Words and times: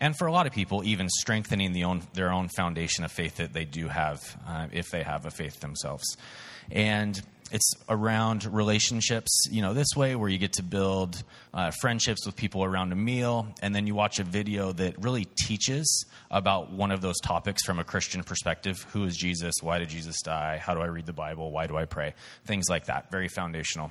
and 0.00 0.16
for 0.16 0.26
a 0.26 0.32
lot 0.32 0.46
of 0.46 0.52
people, 0.52 0.82
even 0.84 1.08
strengthening 1.08 1.72
the 1.72 1.84
own, 1.84 2.02
their 2.14 2.32
own 2.32 2.48
foundation 2.48 3.04
of 3.04 3.12
faith 3.12 3.36
that 3.36 3.52
they 3.52 3.64
do 3.64 3.88
have, 3.88 4.20
uh, 4.48 4.66
if 4.72 4.90
they 4.90 5.02
have 5.02 5.26
a 5.26 5.30
faith 5.30 5.60
themselves. 5.60 6.16
And 6.70 7.20
it's 7.52 7.72
around 7.88 8.44
relationships, 8.44 9.46
you 9.50 9.60
know, 9.60 9.74
this 9.74 9.88
way 9.96 10.14
where 10.14 10.28
you 10.28 10.38
get 10.38 10.54
to 10.54 10.62
build 10.62 11.22
uh, 11.52 11.70
friendships 11.80 12.24
with 12.24 12.36
people 12.36 12.62
around 12.62 12.92
a 12.92 12.96
meal, 12.96 13.48
and 13.60 13.74
then 13.74 13.86
you 13.86 13.94
watch 13.94 14.18
a 14.20 14.24
video 14.24 14.72
that 14.72 15.02
really 15.02 15.26
teaches 15.46 16.06
about 16.30 16.72
one 16.72 16.92
of 16.92 17.00
those 17.00 17.18
topics 17.20 17.64
from 17.64 17.78
a 17.78 17.84
Christian 17.84 18.22
perspective. 18.22 18.86
Who 18.92 19.04
is 19.04 19.16
Jesus? 19.16 19.54
Why 19.60 19.78
did 19.78 19.88
Jesus 19.88 20.22
die? 20.22 20.58
How 20.58 20.74
do 20.74 20.80
I 20.80 20.86
read 20.86 21.06
the 21.06 21.12
Bible? 21.12 21.50
Why 21.50 21.66
do 21.66 21.76
I 21.76 21.84
pray? 21.84 22.14
Things 22.46 22.66
like 22.70 22.86
that. 22.86 23.10
Very 23.10 23.28
foundational. 23.28 23.90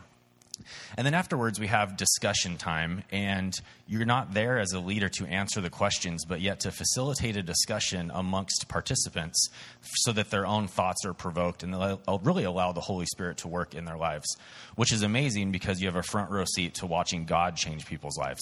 And 0.98 1.05
then 1.05 1.14
afterwards, 1.14 1.60
we 1.60 1.68
have 1.68 1.98
discussion 1.98 2.57
time, 2.57 3.04
and 3.12 3.54
you're 3.88 4.05
not 4.05 4.34
there 4.34 4.60
as 4.60 4.71
a 4.74 4.80
leader 4.80 5.10
to 5.10 5.25
answer 5.25 5.62
the 5.62 5.70
questions, 5.70 6.25
but 6.25 6.42
yet 6.42 6.60
to 6.62 6.71
facilitate 6.71 7.38
a 7.38 7.43
discussion 7.43 8.11
amongst 8.14 8.68
participants 8.68 9.50
so 9.82 10.11
that 10.14 10.30
their 10.30 10.46
own 10.46 10.68
thoughts 10.68 11.06
are 11.06 11.14
provoked 11.14 11.64
and 11.64 11.74
they'll 11.74 12.21
really 12.24 12.43
allow 12.43 12.71
the 12.71 12.82
Holy 12.82 13.06
Spirit 13.06 13.38
to 13.38 13.47
work 13.47 13.75
in 13.75 13.86
their 13.86 13.97
lives, 13.97 14.38
which 14.75 14.93
is 14.93 15.04
amazing 15.04 15.52
because 15.52 15.82
you 15.82 15.88
have 15.88 15.96
a 15.96 16.04
front 16.04 16.32
row 16.32 16.46
seat 16.46 16.75
to 16.75 16.86
watching 16.86 17.25
God 17.25 17.55
change 17.55 17.86
people's 17.86 18.18
lives. 18.18 18.41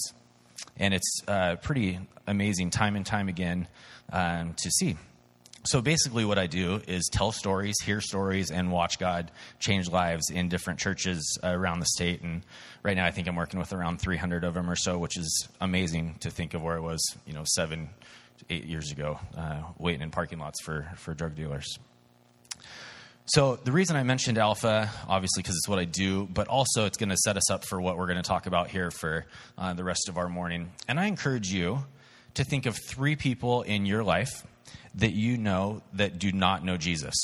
And 0.76 0.94
it's 0.94 1.22
uh, 1.26 1.56
pretty 1.56 1.98
amazing 2.26 2.70
time 2.70 2.96
and 2.96 3.06
time 3.06 3.28
again 3.28 3.68
um, 4.12 4.54
to 4.54 4.70
see. 4.70 4.96
So 5.68 5.82
basically, 5.82 6.24
what 6.24 6.38
I 6.38 6.46
do 6.46 6.80
is 6.88 7.10
tell 7.12 7.30
stories, 7.30 7.74
hear 7.84 8.00
stories, 8.00 8.50
and 8.50 8.72
watch 8.72 8.98
God 8.98 9.30
change 9.58 9.90
lives 9.90 10.30
in 10.30 10.48
different 10.48 10.80
churches 10.80 11.38
around 11.44 11.80
the 11.80 11.86
state. 11.86 12.22
And 12.22 12.42
right 12.82 12.96
now, 12.96 13.04
I 13.04 13.10
think 13.10 13.28
I'm 13.28 13.36
working 13.36 13.60
with 13.60 13.74
around 13.74 14.00
300 14.00 14.44
of 14.44 14.54
them 14.54 14.70
or 14.70 14.76
so, 14.76 14.96
which 14.96 15.18
is 15.18 15.46
amazing 15.60 16.14
to 16.20 16.30
think 16.30 16.54
of 16.54 16.62
where 16.62 16.78
it 16.78 16.80
was, 16.80 17.06
you 17.26 17.34
know, 17.34 17.44
seven, 17.44 17.90
eight 18.48 18.64
years 18.64 18.90
ago, 18.90 19.20
uh, 19.36 19.60
waiting 19.76 20.00
in 20.00 20.10
parking 20.10 20.38
lots 20.38 20.58
for, 20.62 20.90
for 20.96 21.12
drug 21.12 21.34
dealers. 21.34 21.78
So, 23.26 23.56
the 23.56 23.72
reason 23.72 23.94
I 23.94 24.04
mentioned 24.04 24.38
Alpha, 24.38 24.90
obviously, 25.06 25.42
because 25.42 25.56
it's 25.56 25.68
what 25.68 25.78
I 25.78 25.84
do, 25.84 26.24
but 26.32 26.48
also 26.48 26.86
it's 26.86 26.96
going 26.96 27.10
to 27.10 27.16
set 27.18 27.36
us 27.36 27.50
up 27.50 27.66
for 27.66 27.78
what 27.78 27.98
we're 27.98 28.06
going 28.06 28.16
to 28.16 28.22
talk 28.22 28.46
about 28.46 28.68
here 28.68 28.90
for 28.90 29.26
uh, 29.58 29.74
the 29.74 29.84
rest 29.84 30.08
of 30.08 30.16
our 30.16 30.30
morning. 30.30 30.70
And 30.88 30.98
I 30.98 31.04
encourage 31.04 31.48
you 31.48 31.84
to 32.32 32.44
think 32.44 32.64
of 32.64 32.78
three 32.88 33.16
people 33.16 33.60
in 33.64 33.84
your 33.84 34.02
life 34.02 34.46
that 34.96 35.12
you 35.12 35.38
know 35.38 35.82
that 35.94 36.18
do 36.18 36.32
not 36.32 36.64
know 36.64 36.76
Jesus? 36.76 37.14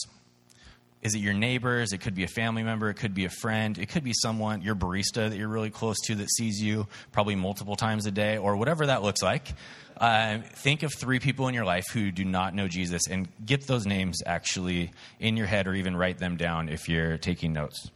Is 1.02 1.14
it 1.14 1.18
your 1.18 1.34
neighbors? 1.34 1.92
It 1.92 1.98
could 1.98 2.14
be 2.14 2.24
a 2.24 2.28
family 2.28 2.62
member. 2.62 2.88
It 2.88 2.94
could 2.94 3.12
be 3.12 3.26
a 3.26 3.30
friend. 3.30 3.78
It 3.78 3.90
could 3.90 4.04
be 4.04 4.14
someone, 4.14 4.62
your 4.62 4.74
barista 4.74 5.28
that 5.28 5.36
you're 5.36 5.48
really 5.48 5.68
close 5.68 6.00
to 6.06 6.14
that 6.14 6.30
sees 6.30 6.62
you 6.62 6.86
probably 7.12 7.34
multiple 7.34 7.76
times 7.76 8.06
a 8.06 8.10
day, 8.10 8.38
or 8.38 8.56
whatever 8.56 8.86
that 8.86 9.02
looks 9.02 9.22
like. 9.22 9.52
Uh, 9.98 10.38
think 10.38 10.82
of 10.82 10.92
three 10.94 11.20
people 11.20 11.46
in 11.46 11.54
your 11.54 11.66
life 11.66 11.84
who 11.92 12.10
do 12.10 12.24
not 12.24 12.54
know 12.54 12.68
Jesus 12.68 13.02
and 13.08 13.28
get 13.44 13.66
those 13.66 13.86
names 13.86 14.22
actually 14.24 14.92
in 15.20 15.36
your 15.36 15.46
head 15.46 15.66
or 15.66 15.74
even 15.74 15.94
write 15.94 16.18
them 16.18 16.36
down 16.38 16.70
if 16.70 16.88
you're 16.88 17.18
taking 17.18 17.52
notes. 17.52 17.90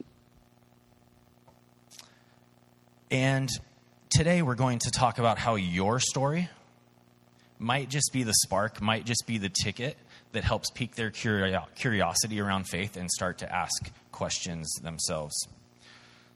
And 3.09 3.49
today 4.11 4.43
we're 4.43 4.53
going 4.53 4.77
to 4.79 4.91
talk 4.91 5.17
about 5.17 5.39
how 5.39 5.55
your 5.55 5.99
story 5.99 6.47
might 7.59 7.89
just 7.89 8.11
be 8.13 8.23
the 8.23 8.33
spark, 8.33 8.81
might 8.81 9.05
just 9.05 9.25
be 9.27 9.37
the 9.37 9.49
ticket 9.49 9.97
that 10.31 10.43
helps 10.43 10.69
pique 10.71 10.95
their 10.95 11.11
curiosity 11.11 12.39
around 12.39 12.63
faith 12.67 12.95
and 12.95 13.11
start 13.11 13.39
to 13.39 13.53
ask 13.53 13.91
questions 14.11 14.71
themselves. 14.81 15.35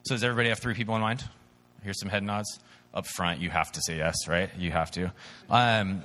So, 0.06 0.16
does 0.16 0.24
everybody 0.24 0.50
have 0.50 0.60
three 0.60 0.74
people 0.74 0.96
in 0.96 1.02
mind? 1.02 1.24
Here's 1.82 2.00
some 2.00 2.10
head 2.10 2.24
nods. 2.24 2.60
Up 2.94 3.08
front, 3.08 3.42
you 3.42 3.50
have 3.50 3.72
to 3.72 3.82
say 3.82 3.98
yes, 3.98 4.28
right? 4.28 4.52
You 4.56 4.70
have 4.70 4.92
to. 4.92 5.12
Um, 5.50 6.04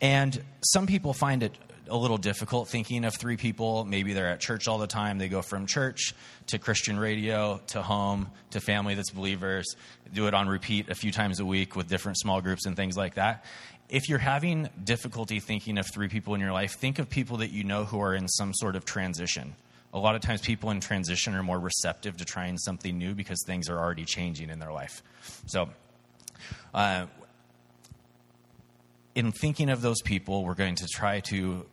and 0.00 0.42
some 0.64 0.86
people 0.86 1.12
find 1.12 1.42
it 1.42 1.52
a 1.88 1.96
little 1.96 2.16
difficult 2.16 2.68
thinking 2.68 3.04
of 3.04 3.14
three 3.14 3.36
people. 3.36 3.84
Maybe 3.84 4.14
they're 4.14 4.28
at 4.28 4.40
church 4.40 4.66
all 4.66 4.78
the 4.78 4.86
time. 4.86 5.18
They 5.18 5.28
go 5.28 5.42
from 5.42 5.66
church 5.66 6.14
to 6.46 6.58
Christian 6.58 6.98
radio 6.98 7.60
to 7.66 7.82
home 7.82 8.30
to 8.52 8.60
family 8.60 8.94
that's 8.94 9.10
believers, 9.10 9.76
do 10.14 10.26
it 10.26 10.32
on 10.32 10.48
repeat 10.48 10.88
a 10.88 10.94
few 10.94 11.12
times 11.12 11.38
a 11.38 11.44
week 11.44 11.76
with 11.76 11.86
different 11.86 12.18
small 12.18 12.40
groups 12.40 12.64
and 12.64 12.76
things 12.76 12.96
like 12.96 13.14
that 13.16 13.44
if 13.92 14.08
you're 14.08 14.18
having 14.18 14.70
difficulty 14.82 15.38
thinking 15.38 15.76
of 15.76 15.86
three 15.86 16.08
people 16.08 16.34
in 16.34 16.40
your 16.40 16.50
life, 16.50 16.72
think 16.78 16.98
of 16.98 17.10
people 17.10 17.36
that 17.36 17.50
you 17.50 17.62
know 17.62 17.84
who 17.84 18.00
are 18.00 18.14
in 18.14 18.26
some 18.26 18.54
sort 18.54 18.74
of 18.74 18.86
transition. 18.86 19.54
A 19.92 19.98
lot 19.98 20.14
of 20.14 20.22
times, 20.22 20.40
people 20.40 20.70
in 20.70 20.80
transition 20.80 21.34
are 21.34 21.42
more 21.42 21.60
receptive 21.60 22.16
to 22.16 22.24
trying 22.24 22.56
something 22.56 22.96
new 22.96 23.14
because 23.14 23.44
things 23.46 23.68
are 23.68 23.78
already 23.78 24.06
changing 24.06 24.48
in 24.48 24.58
their 24.58 24.72
life. 24.72 25.02
So, 25.44 25.68
uh, 26.72 27.04
in 29.14 29.30
thinking 29.30 29.68
of 29.68 29.82
those 29.82 30.00
people, 30.00 30.42
we're 30.42 30.54
going 30.54 30.76
to 30.76 30.86
try 30.86 31.20
to 31.28 31.66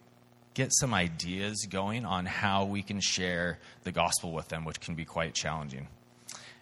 get 0.56 0.74
some 0.74 0.94
ideas 0.94 1.66
going 1.70 2.06
on 2.06 2.26
how 2.26 2.66
we 2.66 2.82
can 2.82 3.00
share 3.00 3.60
the 3.84 3.94
gospel 3.94 4.34
with 4.34 4.50
them, 4.50 4.66
which 4.66 4.82
can 4.82 4.94
be 4.94 5.06
quite 5.06 5.34
challenging. 5.34 5.88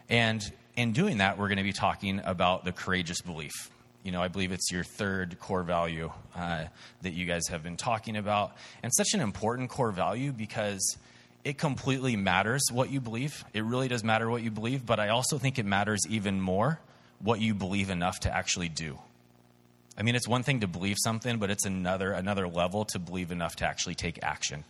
And 0.07 0.43
in 0.75 0.93
doing 0.93 1.17
that, 1.17 1.39
we're 1.39 1.47
going 1.47 1.57
to 1.57 1.63
be 1.63 1.73
talking 1.73 2.21
about 2.23 2.63
the 2.63 2.71
courageous 2.71 3.21
belief 3.21 3.71
you 4.07 4.13
know, 4.13 4.21
I 4.21 4.29
believe 4.29 4.53
it's 4.53 4.71
your 4.71 4.85
third 4.85 5.37
core 5.37 5.63
value 5.63 6.09
uh, 6.33 6.63
that 7.01 7.11
you 7.11 7.25
guys 7.25 7.49
have 7.49 7.61
been 7.61 7.75
talking 7.75 8.15
about. 8.15 8.55
And 8.81 8.89
such 8.95 9.13
an 9.13 9.19
important 9.19 9.69
core 9.69 9.91
value 9.91 10.31
because 10.31 10.97
it 11.43 11.57
completely 11.57 12.15
matters 12.15 12.63
what 12.71 12.89
you 12.89 13.01
believe. 13.01 13.43
It 13.53 13.65
really 13.65 13.89
does 13.89 14.05
matter 14.05 14.29
what 14.29 14.43
you 14.43 14.49
believe, 14.49 14.85
but 14.85 15.01
I 15.01 15.09
also 15.09 15.37
think 15.37 15.59
it 15.59 15.65
matters 15.65 15.99
even 16.09 16.39
more 16.39 16.79
what 17.19 17.41
you 17.41 17.53
believe 17.53 17.89
enough 17.89 18.21
to 18.21 18.33
actually 18.33 18.69
do. 18.69 18.97
I 19.97 20.03
mean, 20.03 20.15
it's 20.15 20.27
one 20.27 20.43
thing 20.43 20.61
to 20.61 20.67
believe 20.67 20.95
something, 21.03 21.37
but 21.37 21.49
it's 21.49 21.65
another 21.65 22.13
another 22.13 22.47
level 22.47 22.85
to 22.85 22.99
believe 22.99 23.33
enough 23.33 23.57
to 23.57 23.67
actually 23.67 23.95
take 23.95 24.23
action. 24.23 24.63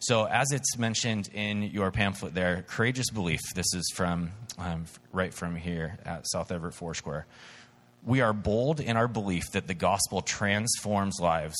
So, 0.00 0.26
as 0.26 0.52
it's 0.52 0.76
mentioned 0.76 1.30
in 1.32 1.62
your 1.62 1.90
pamphlet 1.90 2.34
there, 2.34 2.62
courageous 2.68 3.08
belief. 3.08 3.40
This 3.54 3.72
is 3.72 3.90
from 3.94 4.32
um, 4.58 4.84
right 5.12 5.32
from 5.32 5.56
here 5.56 5.98
at 6.04 6.28
South 6.28 6.52
Everett 6.52 6.74
Foursquare. 6.74 7.24
We 8.04 8.20
are 8.20 8.32
bold 8.32 8.80
in 8.80 8.96
our 8.96 9.08
belief 9.08 9.50
that 9.52 9.66
the 9.66 9.74
gospel 9.74 10.22
transforms 10.22 11.18
lives, 11.20 11.56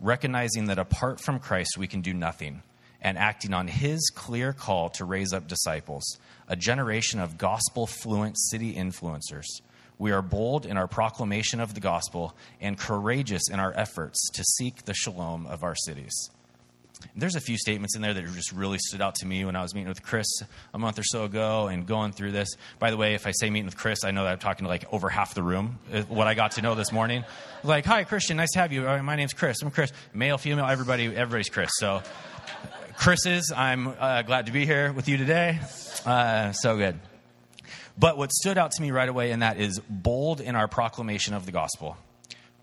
recognizing 0.00 0.66
that 0.66 0.78
apart 0.78 1.20
from 1.20 1.38
Christ 1.38 1.76
we 1.78 1.88
can 1.88 2.00
do 2.00 2.14
nothing, 2.14 2.62
and 3.00 3.18
acting 3.18 3.52
on 3.52 3.66
his 3.68 4.10
clear 4.14 4.52
call 4.52 4.90
to 4.90 5.04
raise 5.04 5.32
up 5.32 5.48
disciples, 5.48 6.18
a 6.48 6.56
generation 6.56 7.18
of 7.18 7.38
gospel 7.38 7.86
fluent 7.86 8.38
city 8.38 8.74
influencers. 8.74 9.46
We 9.98 10.12
are 10.12 10.22
bold 10.22 10.66
in 10.66 10.76
our 10.76 10.88
proclamation 10.88 11.60
of 11.60 11.74
the 11.74 11.80
gospel 11.80 12.36
and 12.60 12.78
courageous 12.78 13.48
in 13.50 13.60
our 13.60 13.72
efforts 13.76 14.30
to 14.30 14.44
seek 14.44 14.84
the 14.84 14.94
shalom 14.94 15.46
of 15.46 15.62
our 15.62 15.74
cities. 15.74 16.30
There's 17.14 17.34
a 17.34 17.40
few 17.40 17.56
statements 17.56 17.96
in 17.96 18.02
there 18.02 18.14
that 18.14 18.24
just 18.34 18.52
really 18.52 18.78
stood 18.78 19.00
out 19.00 19.14
to 19.16 19.26
me 19.26 19.44
when 19.44 19.56
I 19.56 19.62
was 19.62 19.74
meeting 19.74 19.88
with 19.88 20.02
Chris 20.02 20.26
a 20.72 20.78
month 20.78 20.98
or 20.98 21.02
so 21.04 21.24
ago 21.24 21.68
and 21.68 21.86
going 21.86 22.12
through 22.12 22.32
this. 22.32 22.48
By 22.78 22.90
the 22.90 22.96
way, 22.96 23.14
if 23.14 23.26
I 23.26 23.32
say 23.32 23.50
meeting 23.50 23.66
with 23.66 23.76
Chris, 23.76 24.04
I 24.04 24.10
know 24.10 24.24
that 24.24 24.32
I'm 24.32 24.38
talking 24.38 24.64
to 24.64 24.68
like 24.68 24.92
over 24.92 25.08
half 25.08 25.34
the 25.34 25.42
room, 25.42 25.78
uh, 25.92 26.02
what 26.02 26.26
I 26.26 26.34
got 26.34 26.52
to 26.52 26.62
know 26.62 26.74
this 26.74 26.92
morning. 26.92 27.24
Like, 27.62 27.84
hi, 27.84 28.04
Christian, 28.04 28.36
nice 28.36 28.52
to 28.52 28.58
have 28.58 28.72
you. 28.72 28.82
My 29.02 29.16
name's 29.16 29.32
Chris. 29.32 29.62
I'm 29.62 29.70
Chris. 29.70 29.92
Male, 30.12 30.38
female, 30.38 30.66
everybody, 30.66 31.06
everybody's 31.06 31.48
Chris. 31.48 31.70
So, 31.74 32.02
Chris's, 32.96 33.52
I'm 33.54 33.88
uh, 33.88 34.22
glad 34.22 34.46
to 34.46 34.52
be 34.52 34.66
here 34.66 34.92
with 34.92 35.08
you 35.08 35.16
today. 35.16 35.60
Uh, 36.04 36.52
so 36.52 36.76
good. 36.76 36.98
But 37.98 38.16
what 38.16 38.32
stood 38.32 38.58
out 38.58 38.72
to 38.72 38.82
me 38.82 38.90
right 38.90 39.08
away 39.08 39.30
in 39.32 39.40
that 39.40 39.58
is 39.58 39.80
bold 39.88 40.40
in 40.40 40.56
our 40.56 40.68
proclamation 40.68 41.34
of 41.34 41.46
the 41.46 41.52
gospel, 41.52 41.96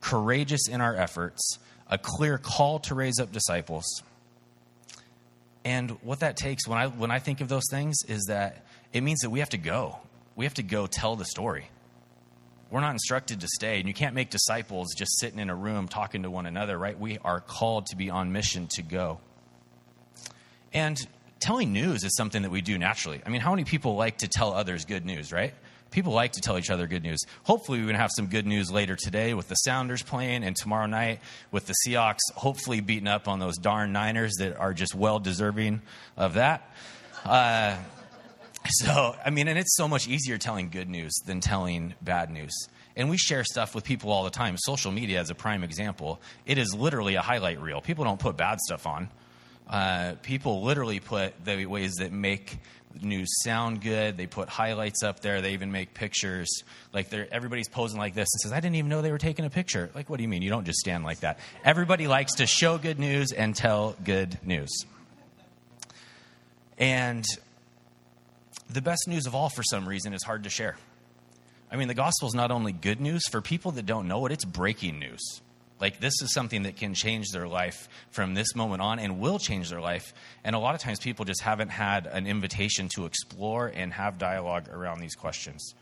courageous 0.02 0.68
in 0.68 0.82
our 0.82 0.96
efforts, 0.96 1.60
a 1.90 1.98
clear 1.98 2.38
call 2.38 2.80
to 2.80 2.96
raise 2.96 3.20
up 3.20 3.32
disciples 3.32 3.86
and 5.70 5.92
what 6.02 6.22
that 6.22 6.36
takes 6.36 6.68
when 6.68 6.80
I 6.80 6.88
when 6.88 7.12
I 7.12 7.20
think 7.20 7.42
of 7.42 7.48
those 7.48 7.66
things 7.70 7.98
is 8.08 8.26
that 8.28 8.66
it 8.92 9.02
means 9.02 9.20
that 9.20 9.30
we 9.30 9.38
have 9.38 9.50
to 9.50 9.58
go. 9.60 10.00
We 10.36 10.46
have 10.46 10.56
to 10.56 10.64
go 10.64 10.88
tell 10.88 11.16
the 11.16 11.26
story. 11.26 11.70
We're 12.72 12.82
not 12.82 12.94
instructed 12.94 13.42
to 13.42 13.48
stay, 13.48 13.78
and 13.78 13.88
you 13.88 13.94
can't 13.94 14.16
make 14.16 14.32
disciples 14.32 14.96
just 14.98 15.20
sitting 15.20 15.38
in 15.38 15.52
a 15.52 15.56
room 15.56 15.88
talking 15.88 16.24
to 16.24 16.32
one 16.32 16.48
another, 16.48 16.76
right? 16.76 17.00
We 17.00 17.20
are 17.20 17.40
called 17.40 17.86
to 17.88 17.96
be 17.96 18.10
on 18.10 18.32
mission 18.32 18.66
to 18.72 18.82
go. 18.82 19.20
And 20.74 21.00
telling 21.40 21.72
news 21.72 22.04
is 22.04 22.16
something 22.16 22.42
that 22.42 22.52
we 22.52 22.62
do 22.62 22.80
naturally. 22.80 23.22
I 23.24 23.30
mean, 23.30 23.42
how 23.42 23.52
many 23.52 23.64
people 23.64 23.96
like 23.96 24.20
to 24.20 24.28
tell 24.28 24.54
others 24.54 24.86
good 24.86 25.06
news, 25.06 25.32
right? 25.32 25.54
People 25.92 26.14
like 26.14 26.34
to 26.34 26.42
tell 26.42 26.58
each 26.58 26.70
other 26.70 26.88
good 26.88 27.04
news. 27.04 27.20
Hopefully, 27.44 27.80
we're 27.80 27.86
going 27.86 27.96
to 27.96 28.02
have 28.02 28.12
some 28.16 28.28
good 28.28 28.46
news 28.46 28.72
later 28.72 28.96
today 28.96 29.34
with 29.34 29.48
the 29.48 29.56
Sounders 29.56 30.04
playing, 30.04 30.44
and 30.44 30.56
tomorrow 30.56 30.86
night 30.86 31.20
with 31.52 31.66
the 31.66 31.76
Seahawks 31.86 32.20
hopefully 32.36 32.82
beating 32.82 33.08
up 33.08 33.28
on 33.28 33.40
those 33.40 33.58
darn 33.58 33.92
Niners 33.92 34.36
that 34.40 34.58
are 34.58 34.74
just 34.74 34.96
well 34.96 35.20
deserving 35.20 35.82
of 36.18 36.36
that. 36.36 36.74
Uh, 37.26 37.76
so, 38.68 39.16
I 39.24 39.30
mean, 39.30 39.48
and 39.48 39.58
it's 39.58 39.76
so 39.76 39.88
much 39.88 40.08
easier 40.08 40.38
telling 40.38 40.70
good 40.70 40.90
news 40.90 41.14
than 41.26 41.40
telling 41.40 41.94
bad 42.02 42.30
news. 42.30 42.54
And 42.96 43.10
we 43.10 43.18
share 43.18 43.44
stuff 43.44 43.74
with 43.76 43.84
people 43.84 44.12
all 44.12 44.24
the 44.24 44.30
time. 44.30 44.58
Social 44.58 44.92
media, 44.92 45.22
is 45.22 45.30
a 45.30 45.36
prime 45.36 45.64
example, 45.64 46.22
it 46.46 46.58
is 46.58 46.74
literally 46.74 47.16
a 47.16 47.22
highlight 47.22 47.62
reel. 47.62 47.82
People 47.82 48.04
don't 48.04 48.20
put 48.20 48.36
bad 48.36 48.60
stuff 48.60 48.86
on. 48.86 49.10
Uh, 49.70 50.16
people 50.24 50.64
literally 50.64 51.00
put 51.00 51.46
the 51.46 51.66
ways 51.68 51.94
that 52.00 52.12
make 52.12 52.58
news 53.02 53.30
sound 53.44 53.82
good. 53.82 54.18
They 54.18 54.28
put 54.28 54.50
highlights 54.50 55.04
up 55.04 55.22
there. 55.22 55.42
They 55.42 55.54
even 55.54 55.72
make 55.72 55.94
pictures. 55.94 56.64
Like 56.94 57.14
everybody's 57.14 57.70
posing 57.70 58.00
like 58.00 58.14
this 58.14 58.28
and 58.34 58.42
says, 58.42 58.52
I 58.52 58.60
didn't 58.60 58.76
even 58.76 58.90
know 58.90 59.02
they 59.02 59.12
were 59.12 59.18
taking 59.18 59.46
a 59.46 59.50
picture. 59.50 59.90
Like, 59.94 60.10
what 60.10 60.18
do 60.18 60.24
you 60.24 60.30
mean? 60.30 60.42
You 60.42 60.50
don't 60.50 60.66
just 60.66 60.80
stand 60.80 61.04
like 61.04 61.22
that. 61.22 61.40
Everybody 61.64 62.08
likes 62.08 62.36
to 62.36 62.48
show 62.48 62.78
good 62.78 63.00
news 63.00 63.32
and 63.32 63.56
tell 63.56 63.96
good 64.04 64.38
news. 64.44 64.86
And 66.78 67.26
the 68.70 68.82
best 68.82 69.08
news 69.08 69.26
of 69.26 69.36
all, 69.36 69.50
for 69.50 69.64
some 69.64 69.88
reason, 69.88 70.14
is 70.14 70.24
hard 70.24 70.44
to 70.44 70.50
share. 70.50 70.78
I 71.72 71.76
mean, 71.76 71.88
the 71.88 71.94
gospel 71.94 72.28
is 72.28 72.34
not 72.34 72.52
only 72.52 72.72
good 72.72 73.00
news, 73.02 73.28
for 73.30 73.42
people 73.42 73.72
that 73.74 73.86
don't 73.86 74.08
know 74.08 74.26
it, 74.26 74.32
it's 74.32 74.46
breaking 74.46 75.00
news. 75.00 75.42
Like, 75.80 76.00
this 76.00 76.22
is 76.22 76.34
something 76.34 76.64
that 76.64 76.76
can 76.76 76.94
change 76.94 77.30
their 77.32 77.48
life 77.48 77.88
from 78.12 78.34
this 78.34 78.56
moment 78.56 78.82
on 78.82 79.00
and 79.00 79.20
will 79.20 79.40
change 79.40 79.70
their 79.70 79.82
life. 79.82 80.14
And 80.44 80.56
a 80.56 80.60
lot 80.60 80.76
of 80.76 80.82
times, 80.82 81.00
people 81.00 81.26
just 81.26 81.42
haven't 81.42 81.70
had 81.70 82.06
an 82.08 82.28
invitation 82.28 82.90
to 82.96 83.06
explore 83.06 83.68
and 83.68 83.94
have 83.94 84.18
dialogue 84.18 84.70
around 84.70 85.00
these 85.00 85.16
questions. 85.16 85.74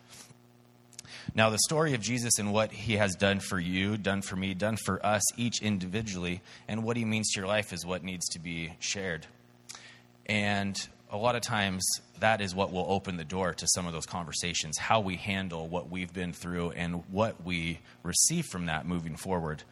Now, 1.36 1.50
the 1.50 1.60
story 1.66 1.94
of 1.94 2.02
Jesus 2.02 2.40
and 2.40 2.54
what 2.54 2.72
he 2.72 2.98
has 2.98 3.16
done 3.16 3.40
for 3.40 3.60
you, 3.60 3.98
done 3.98 4.22
for 4.22 4.36
me, 4.36 4.54
done 4.54 4.78
for 4.78 5.04
us 5.06 5.24
each 5.38 5.62
individually, 5.62 6.42
and 6.68 6.84
what 6.84 6.98
he 6.98 7.06
means 7.06 7.32
to 7.32 7.40
your 7.40 7.48
life 7.48 7.74
is 7.74 7.86
what 7.86 8.04
needs 8.04 8.28
to 8.30 8.40
be 8.40 8.74
shared. 8.80 9.26
And 10.26 10.78
a 11.12 11.18
lot 11.18 11.36
of 11.36 11.42
times, 11.42 11.86
that 12.20 12.42
is 12.42 12.54
what 12.54 12.72
will 12.72 12.86
open 12.90 13.18
the 13.18 13.24
door 13.24 13.54
to 13.54 13.68
some 13.70 13.88
of 13.88 13.94
those 13.94 14.06
conversations 14.06 14.78
how 14.78 15.00
we 15.00 15.16
handle 15.16 15.68
what 15.68 15.90
we've 15.90 16.14
been 16.14 16.34
through 16.34 16.72
and 16.72 17.04
what 17.12 17.44
we 17.46 17.80
receive 18.04 18.46
from 18.46 18.66
that 18.66 18.86
moving 18.86 19.16
forward. 19.16 19.64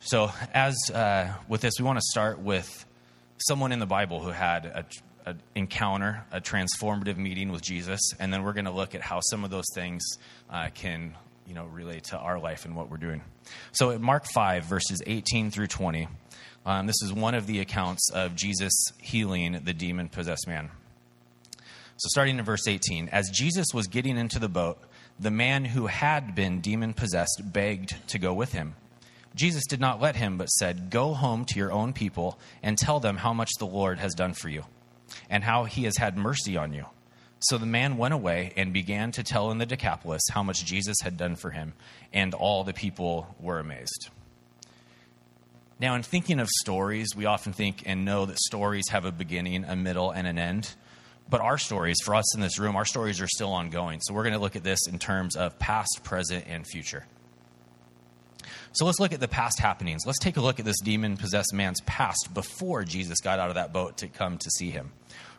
So, 0.00 0.30
as 0.52 0.76
uh, 0.92 1.32
with 1.48 1.60
this, 1.60 1.74
we 1.78 1.84
want 1.84 1.98
to 1.98 2.04
start 2.10 2.38
with 2.38 2.84
someone 3.38 3.72
in 3.72 3.78
the 3.78 3.86
Bible 3.86 4.20
who 4.20 4.30
had 4.30 4.84
an 5.24 5.40
encounter, 5.54 6.24
a 6.30 6.40
transformative 6.40 7.16
meeting 7.16 7.50
with 7.52 7.62
Jesus, 7.62 8.00
and 8.18 8.32
then 8.32 8.42
we're 8.42 8.52
going 8.52 8.66
to 8.66 8.70
look 8.70 8.94
at 8.94 9.00
how 9.00 9.20
some 9.20 9.44
of 9.44 9.50
those 9.50 9.64
things 9.74 10.02
uh, 10.50 10.68
can, 10.74 11.14
you 11.46 11.54
know, 11.54 11.64
relate 11.66 12.04
to 12.04 12.18
our 12.18 12.38
life 12.38 12.66
and 12.66 12.76
what 12.76 12.90
we're 12.90 12.98
doing. 12.98 13.22
So, 13.72 13.92
at 13.92 14.00
Mark 14.00 14.26
five 14.26 14.64
verses 14.64 15.02
eighteen 15.06 15.50
through 15.50 15.68
twenty, 15.68 16.08
um, 16.66 16.86
this 16.86 17.02
is 17.02 17.12
one 17.12 17.34
of 17.34 17.46
the 17.46 17.60
accounts 17.60 18.10
of 18.10 18.34
Jesus 18.34 18.72
healing 18.98 19.60
the 19.64 19.74
demon 19.74 20.08
possessed 20.08 20.46
man. 20.46 20.70
So, 21.96 22.08
starting 22.08 22.38
in 22.38 22.44
verse 22.44 22.66
eighteen, 22.66 23.08
as 23.10 23.30
Jesus 23.30 23.68
was 23.72 23.86
getting 23.86 24.16
into 24.16 24.38
the 24.38 24.48
boat, 24.48 24.78
the 25.18 25.30
man 25.30 25.64
who 25.64 25.86
had 25.86 26.34
been 26.34 26.60
demon 26.60 26.92
possessed 26.92 27.42
begged 27.44 27.96
to 28.08 28.18
go 28.18 28.34
with 28.34 28.52
him. 28.52 28.74
Jesus 29.34 29.64
did 29.66 29.80
not 29.80 30.00
let 30.00 30.16
him, 30.16 30.38
but 30.38 30.48
said, 30.48 30.90
Go 30.90 31.12
home 31.12 31.44
to 31.46 31.58
your 31.58 31.72
own 31.72 31.92
people 31.92 32.38
and 32.62 32.78
tell 32.78 33.00
them 33.00 33.16
how 33.16 33.32
much 33.32 33.50
the 33.58 33.66
Lord 33.66 33.98
has 33.98 34.14
done 34.14 34.34
for 34.34 34.48
you 34.48 34.64
and 35.28 35.44
how 35.44 35.64
he 35.64 35.84
has 35.84 35.96
had 35.96 36.16
mercy 36.16 36.56
on 36.56 36.72
you. 36.72 36.86
So 37.40 37.58
the 37.58 37.66
man 37.66 37.96
went 37.98 38.14
away 38.14 38.52
and 38.56 38.72
began 38.72 39.12
to 39.12 39.22
tell 39.22 39.50
in 39.50 39.58
the 39.58 39.66
Decapolis 39.66 40.22
how 40.30 40.42
much 40.42 40.64
Jesus 40.64 40.96
had 41.02 41.16
done 41.16 41.36
for 41.36 41.50
him, 41.50 41.74
and 42.12 42.32
all 42.32 42.64
the 42.64 42.72
people 42.72 43.34
were 43.38 43.58
amazed. 43.58 44.08
Now, 45.80 45.94
in 45.96 46.02
thinking 46.02 46.38
of 46.38 46.48
stories, 46.48 47.16
we 47.16 47.26
often 47.26 47.52
think 47.52 47.82
and 47.84 48.04
know 48.04 48.26
that 48.26 48.38
stories 48.38 48.84
have 48.90 49.04
a 49.04 49.12
beginning, 49.12 49.64
a 49.64 49.74
middle, 49.74 50.10
and 50.10 50.26
an 50.26 50.38
end. 50.38 50.74
But 51.28 51.40
our 51.40 51.58
stories, 51.58 51.96
for 52.04 52.14
us 52.14 52.34
in 52.34 52.40
this 52.40 52.58
room, 52.58 52.76
our 52.76 52.84
stories 52.84 53.20
are 53.20 53.26
still 53.26 53.52
ongoing. 53.52 54.00
So 54.02 54.14
we're 54.14 54.22
going 54.22 54.34
to 54.34 54.38
look 54.38 54.56
at 54.56 54.62
this 54.62 54.86
in 54.86 54.98
terms 54.98 55.36
of 55.36 55.58
past, 55.58 56.00
present, 56.04 56.44
and 56.48 56.66
future. 56.66 57.06
So 58.72 58.84
let's 58.84 59.00
look 59.00 59.12
at 59.12 59.20
the 59.20 59.28
past 59.28 59.58
happenings. 59.58 60.02
Let's 60.04 60.18
take 60.18 60.36
a 60.36 60.40
look 60.40 60.58
at 60.58 60.64
this 60.64 60.80
demon 60.80 61.16
possessed 61.16 61.52
man's 61.52 61.80
past 61.82 62.34
before 62.34 62.84
Jesus 62.84 63.20
got 63.20 63.38
out 63.38 63.48
of 63.48 63.54
that 63.54 63.72
boat 63.72 63.98
to 63.98 64.08
come 64.08 64.36
to 64.38 64.50
see 64.50 64.70
him. 64.70 64.92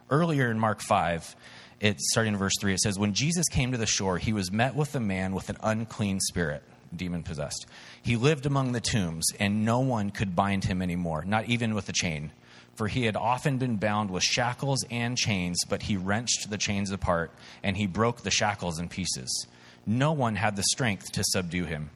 Earlier 0.09 0.49
in 0.49 0.59
Mark 0.59 0.81
5, 0.81 1.35
it, 1.81 1.99
starting 1.99 2.33
in 2.33 2.39
verse 2.39 2.53
3, 2.59 2.73
it 2.73 2.79
says, 2.79 2.97
When 2.97 3.13
Jesus 3.13 3.47
came 3.49 3.71
to 3.71 3.77
the 3.77 3.85
shore, 3.85 4.17
he 4.17 4.33
was 4.33 4.51
met 4.51 4.75
with 4.75 4.95
a 4.95 4.99
man 4.99 5.33
with 5.33 5.49
an 5.49 5.57
unclean 5.61 6.19
spirit, 6.19 6.63
demon 6.95 7.23
possessed. 7.23 7.65
He 8.01 8.17
lived 8.17 8.45
among 8.45 8.71
the 8.71 8.81
tombs, 8.81 9.25
and 9.39 9.63
no 9.63 9.79
one 9.79 10.11
could 10.11 10.35
bind 10.35 10.65
him 10.65 10.81
anymore, 10.81 11.23
not 11.25 11.47
even 11.47 11.73
with 11.73 11.87
a 11.89 11.93
chain. 11.93 12.31
For 12.75 12.87
he 12.87 13.05
had 13.05 13.15
often 13.15 13.57
been 13.57 13.77
bound 13.77 14.11
with 14.11 14.23
shackles 14.23 14.83
and 14.91 15.17
chains, 15.17 15.57
but 15.69 15.83
he 15.83 15.95
wrenched 15.95 16.49
the 16.49 16.57
chains 16.57 16.91
apart, 16.91 17.31
and 17.63 17.77
he 17.77 17.87
broke 17.87 18.21
the 18.21 18.31
shackles 18.31 18.79
in 18.79 18.89
pieces. 18.89 19.47
No 19.85 20.11
one 20.11 20.35
had 20.35 20.55
the 20.55 20.63
strength 20.63 21.11
to 21.13 21.23
subdue 21.23 21.65
him 21.65 21.89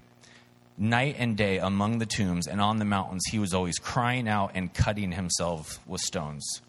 night 0.79 1.17
and 1.19 1.35
day 1.35 1.57
among 1.57 1.99
the 1.99 2.05
tombs 2.05 2.47
and 2.47 2.61
on 2.61 2.77
the 2.77 2.85
mountains, 2.85 3.23
he 3.29 3.37
was 3.37 3.53
always 3.53 3.77
crying 3.77 4.27
out 4.27 4.51
and 4.55 4.73
cutting 4.73 5.11
himself 5.11 5.79
with 5.85 6.01
stones. 6.01 6.61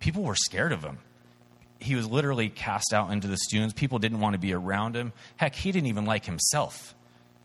People 0.00 0.24
were 0.24 0.34
scared 0.34 0.72
of 0.72 0.82
him. 0.82 0.98
He 1.78 1.94
was 1.94 2.10
literally 2.10 2.48
cast 2.48 2.92
out 2.92 3.12
into 3.12 3.28
the 3.28 3.36
stones. 3.36 3.72
People 3.72 4.00
didn't 4.00 4.18
want 4.18 4.34
to 4.34 4.38
be 4.38 4.52
around 4.52 4.96
him. 4.96 5.12
Heck, 5.36 5.54
he 5.54 5.70
didn't 5.70 5.86
even 5.86 6.04
like 6.04 6.24
himself. 6.24 6.94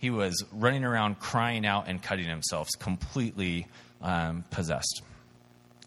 He 0.04 0.10
was 0.10 0.44
running 0.52 0.84
around 0.84 1.22
crying 1.22 1.66
out 1.66 1.86
and 1.88 2.04
cutting 2.04 2.28
himself, 2.28 2.68
completely 2.78 3.68
um, 4.02 4.44
possessed. 4.52 5.02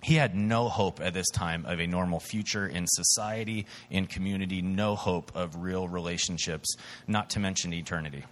He 0.03 0.15
had 0.15 0.35
no 0.35 0.71
hope 0.71 1.03
at 1.03 1.13
this 1.13 1.29
time 1.35 1.67
of 1.67 1.81
a 1.81 1.87
normal 1.87 2.19
future 2.19 2.67
in 2.67 2.87
society, 2.87 3.67
in 3.91 4.07
community, 4.07 4.63
no 4.63 4.95
hope 4.95 5.33
of 5.35 5.57
real 5.57 5.87
relationships, 5.87 6.77
not 7.07 7.29
to 7.29 7.41
mention 7.41 7.75
eternity. 7.75 8.25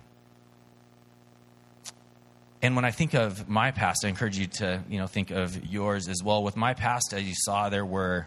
And 2.62 2.76
when 2.76 2.86
I 2.86 2.90
think 2.90 3.12
of 3.12 3.46
my 3.46 3.70
past, 3.70 4.06
I 4.06 4.08
encourage 4.08 4.38
you 4.38 4.46
to 4.60 4.82
you 4.88 4.98
know 4.98 5.06
think 5.06 5.32
of 5.32 5.66
yours 5.66 6.08
as 6.08 6.22
well. 6.24 6.42
With 6.42 6.56
my 6.56 6.72
past, 6.72 7.12
as 7.12 7.24
you 7.24 7.34
saw, 7.36 7.68
there 7.68 7.84
were 7.84 8.26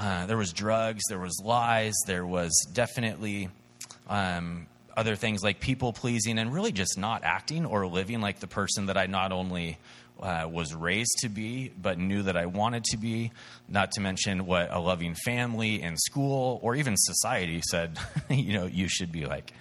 uh, 0.00 0.26
there 0.26 0.36
was 0.36 0.52
drugs, 0.52 1.04
there 1.08 1.20
was 1.20 1.40
lies, 1.44 1.94
there 2.08 2.26
was 2.26 2.66
definitely 2.72 3.50
um, 4.08 4.66
other 4.98 5.14
things 5.14 5.42
like 5.44 5.60
people 5.60 5.92
pleasing, 5.92 6.38
and 6.38 6.52
really 6.52 6.72
just 6.72 6.98
not 6.98 7.22
acting 7.22 7.64
or 7.64 7.86
living 7.86 8.20
like 8.20 8.40
the 8.40 8.48
person 8.48 8.86
that 8.86 8.98
I 8.98 9.06
not 9.06 9.30
only 9.30 9.78
uh, 10.20 10.48
was 10.50 10.74
raised 10.74 11.18
to 11.20 11.28
be, 11.28 11.68
but 11.80 11.98
knew 11.98 12.24
that 12.24 12.36
I 12.36 12.46
wanted 12.46 12.82
to 12.84 12.96
be. 12.96 13.30
Not 13.68 13.92
to 13.92 14.00
mention 14.00 14.44
what 14.44 14.68
a 14.72 14.80
loving 14.80 15.14
family 15.14 15.82
and 15.82 15.96
school, 15.98 16.58
or 16.62 16.74
even 16.74 16.96
society 16.96 17.62
said, 17.70 17.98
you 18.28 18.52
know, 18.54 18.66
you 18.66 18.88
should 18.88 19.12
be 19.12 19.24
like. 19.24 19.52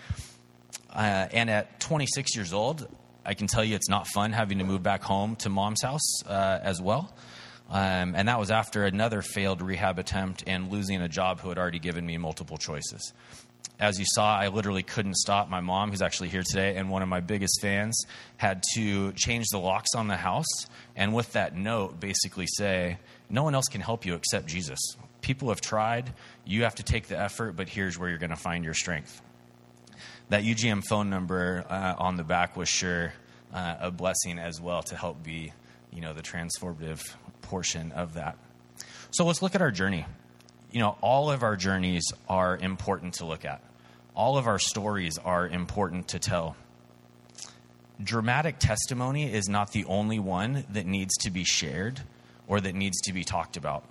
Uh, 0.91 1.27
and 1.31 1.49
at 1.51 1.79
26 1.79 2.35
years 2.35 2.51
old, 2.53 2.87
I 3.23 3.35
can 3.35 3.45
tell 3.45 3.63
you 3.63 3.75
it's 3.75 3.89
not 3.89 4.07
fun 4.07 4.31
having 4.31 4.57
to 4.57 4.63
move 4.63 4.81
back 4.81 5.03
home 5.03 5.35
to 5.37 5.49
mom's 5.49 5.83
house 5.83 6.23
uh, 6.25 6.59
as 6.63 6.81
well. 6.81 7.13
Um, 7.69 8.15
and 8.15 8.27
that 8.29 8.39
was 8.39 8.49
after 8.49 8.85
another 8.85 9.21
failed 9.21 9.61
rehab 9.61 9.99
attempt 9.99 10.43
and 10.47 10.71
losing 10.71 11.01
a 11.01 11.09
job 11.09 11.41
who 11.41 11.49
had 11.49 11.57
already 11.57 11.79
given 11.79 12.05
me 12.05 12.17
multiple 12.17 12.57
choices. 12.57 13.13
As 13.79 13.99
you 13.99 14.05
saw, 14.07 14.35
I 14.35 14.47
literally 14.47 14.81
couldn't 14.81 15.15
stop. 15.17 15.49
My 15.49 15.61
mom, 15.61 15.91
who's 15.91 16.01
actually 16.01 16.29
here 16.29 16.43
today 16.43 16.77
and 16.77 16.89
one 16.89 17.03
of 17.03 17.09
my 17.09 17.19
biggest 17.19 17.61
fans, 17.61 18.05
had 18.37 18.63
to 18.73 19.11
change 19.13 19.45
the 19.51 19.59
locks 19.59 19.93
on 19.95 20.07
the 20.07 20.17
house 20.17 20.67
and 20.95 21.13
with 21.13 21.33
that 21.33 21.55
note 21.55 21.99
basically 21.99 22.47
say, 22.47 22.97
No 23.29 23.43
one 23.43 23.53
else 23.53 23.67
can 23.67 23.81
help 23.81 24.05
you 24.05 24.15
except 24.15 24.47
Jesus. 24.47 24.79
People 25.21 25.49
have 25.49 25.61
tried. 25.61 26.13
You 26.45 26.63
have 26.63 26.75
to 26.75 26.83
take 26.83 27.07
the 27.07 27.19
effort, 27.19 27.55
but 27.55 27.69
here's 27.69 27.99
where 27.99 28.09
you're 28.09 28.17
going 28.17 28.31
to 28.31 28.35
find 28.35 28.63
your 28.63 28.73
strength 28.73 29.21
that 30.29 30.43
UGM 30.43 30.83
phone 30.85 31.09
number 31.09 31.65
uh, 31.69 31.95
on 31.97 32.17
the 32.17 32.23
back 32.23 32.57
was 32.57 32.69
sure 32.69 33.13
uh, 33.53 33.75
a 33.79 33.91
blessing 33.91 34.39
as 34.39 34.59
well 34.59 34.83
to 34.83 34.95
help 34.95 35.23
be, 35.23 35.53
you 35.91 36.01
know, 36.01 36.13
the 36.13 36.21
transformative 36.21 37.01
portion 37.41 37.91
of 37.93 38.15
that. 38.15 38.37
So 39.11 39.25
let's 39.25 39.41
look 39.41 39.55
at 39.55 39.61
our 39.61 39.71
journey. 39.71 40.05
You 40.77 40.83
know, 40.83 40.97
all 41.01 41.31
of 41.31 41.41
our 41.41 41.55
journeys 41.55 42.03
are 42.29 42.55
important 42.55 43.15
to 43.15 43.25
look 43.25 43.45
at. 43.45 43.63
All 44.13 44.37
of 44.37 44.45
our 44.45 44.59
stories 44.59 45.17
are 45.17 45.47
important 45.47 46.09
to 46.09 46.19
tell. 46.19 46.55
Dramatic 47.99 48.59
testimony 48.59 49.33
is 49.33 49.49
not 49.49 49.71
the 49.71 49.85
only 49.85 50.19
one 50.19 50.65
that 50.69 50.85
needs 50.85 51.17
to 51.21 51.31
be 51.31 51.43
shared 51.43 52.01
or 52.45 52.61
that 52.61 52.75
needs 52.75 53.01
to 53.05 53.11
be 53.11 53.23
talked 53.23 53.57
about. 53.57 53.85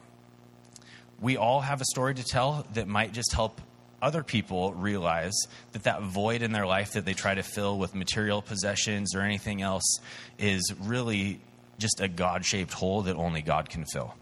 We 1.20 1.36
all 1.36 1.60
have 1.60 1.80
a 1.80 1.84
story 1.86 2.14
to 2.14 2.22
tell 2.22 2.64
that 2.74 2.86
might 2.86 3.12
just 3.12 3.32
help 3.32 3.60
other 4.00 4.22
people 4.22 4.72
realize 4.72 5.34
that 5.72 5.82
that 5.82 6.02
void 6.02 6.40
in 6.42 6.52
their 6.52 6.66
life 6.68 6.92
that 6.92 7.04
they 7.04 7.14
try 7.14 7.34
to 7.34 7.42
fill 7.42 7.78
with 7.78 7.96
material 7.96 8.42
possessions 8.42 9.12
or 9.12 9.22
anything 9.22 9.60
else 9.60 9.98
is 10.38 10.72
really 10.82 11.40
just 11.78 12.00
a 12.00 12.06
God 12.06 12.44
shaped 12.44 12.74
hole 12.74 13.02
that 13.02 13.16
only 13.16 13.42
God 13.42 13.68
can 13.68 13.84
fill. 13.92 14.14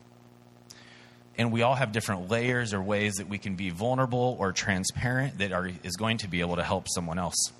And 1.37 1.50
we 1.50 1.62
all 1.62 1.75
have 1.75 1.93
different 1.93 2.31
layers 2.31 2.73
or 2.73 2.81
ways 2.81 3.14
that 3.14 3.29
we 3.29 3.38
can 3.38 3.57
be 3.57 3.71
vulnerable 3.71 4.37
or 4.38 4.53
transparent 4.53 5.38
that 5.38 5.53
are, 5.53 5.71
is 5.83 5.97
going 5.97 6.19
to 6.19 6.29
be 6.29 6.41
able 6.41 6.57
to 6.57 6.62
help 6.62 6.87
someone 6.88 7.19
else. 7.19 7.53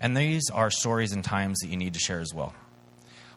And 0.00 0.16
these 0.16 0.48
are 0.50 0.70
stories 0.70 1.12
and 1.12 1.22
times 1.22 1.58
that 1.58 1.68
you 1.68 1.76
need 1.76 1.94
to 1.94 2.00
share 2.00 2.20
as 2.20 2.32
well. 2.32 2.54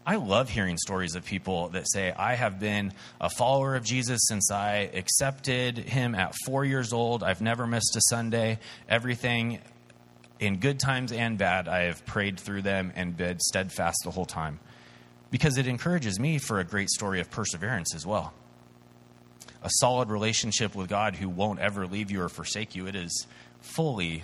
I 0.06 0.16
love 0.16 0.50
hearing 0.50 0.78
stories 0.78 1.16
of 1.16 1.26
people 1.26 1.70
that 1.70 1.90
say, 1.90 2.12
I 2.12 2.36
have 2.36 2.60
been 2.60 2.94
a 3.22 3.30
follower 3.30 3.76
of 3.76 3.86
Jesus 3.86 4.20
since 4.28 4.52
I 4.52 4.90
accepted 4.94 5.78
him 5.78 6.14
at 6.14 6.34
four 6.46 6.66
years 6.66 6.92
old. 6.92 7.24
I've 7.24 7.42
never 7.42 7.66
missed 7.66 7.96
a 7.96 8.02
Sunday. 8.10 8.60
Everything 8.90 9.60
in 10.40 10.58
good 10.58 10.80
times 10.80 11.14
and 11.14 11.38
bad, 11.38 11.70
I 11.70 11.84
have 11.84 12.06
prayed 12.06 12.38
through 12.38 12.64
them 12.64 12.92
and 12.96 13.16
been 13.16 13.40
steadfast 13.40 14.00
the 14.04 14.12
whole 14.12 14.26
time. 14.26 14.60
Because 15.32 15.58
it 15.58 15.68
encourages 15.68 16.20
me 16.20 16.38
for 16.38 16.60
a 16.60 16.66
great 16.66 16.90
story 16.90 17.22
of 17.22 17.32
perseverance 17.32 17.96
as 17.96 18.06
well. 18.06 18.34
A 19.64 19.70
solid 19.70 20.10
relationship 20.10 20.76
with 20.76 20.90
God 20.90 21.16
who 21.16 21.30
won't 21.30 21.60
ever 21.60 21.88
leave 21.88 22.12
you 22.12 22.22
or 22.22 22.30
forsake 22.30 22.76
you. 22.76 22.88
It 22.88 22.96
is 22.96 23.26
fully 23.62 24.24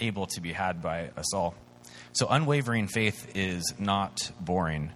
able 0.00 0.26
to 0.26 0.40
be 0.40 0.52
had 0.52 0.82
by 0.82 1.10
us 1.16 1.34
all. 1.34 1.54
So, 2.12 2.26
unwavering 2.28 2.88
faith 2.88 3.32
is 3.34 3.74
not 3.78 4.30
boring. 4.40 4.90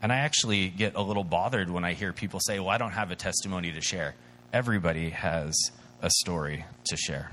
And 0.00 0.12
I 0.12 0.16
actually 0.18 0.68
get 0.68 0.96
a 0.96 1.02
little 1.02 1.24
bothered 1.24 1.70
when 1.70 1.84
I 1.84 1.92
hear 1.92 2.12
people 2.12 2.40
say, 2.40 2.58
Well, 2.58 2.70
I 2.70 2.78
don't 2.78 2.92
have 2.92 3.10
a 3.10 3.16
testimony 3.16 3.72
to 3.72 3.80
share. 3.80 4.14
Everybody 4.52 5.10
has 5.10 5.54
a 6.00 6.10
story 6.10 6.64
to 6.86 6.96
share. 6.96 7.30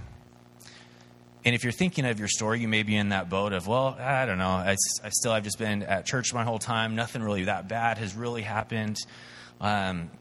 And 1.45 1.55
if 1.55 1.63
you're 1.63 1.71
thinking 1.71 2.05
of 2.05 2.19
your 2.19 2.27
story, 2.27 2.59
you 2.59 2.67
may 2.67 2.83
be 2.83 2.95
in 2.95 3.09
that 3.09 3.29
boat 3.29 3.53
of, 3.53 3.65
well, 3.65 3.95
I 4.00 4.25
don't 4.25 4.38
know. 4.38 4.50
I, 4.50 4.75
I 5.03 5.09
still, 5.09 5.31
I've 5.31 5.45
just 5.45 5.57
been 5.57 5.83
at 5.83 6.05
church 6.05 6.33
my 6.33 6.43
whole 6.43 6.59
time. 6.59 6.95
Nothing 6.95 7.24
really 7.24 7.45
that 7.45 7.69
bad 7.69 7.98
has 7.98 8.13
really 8.13 8.41
happened. 8.41 8.98
Um, 9.62 10.12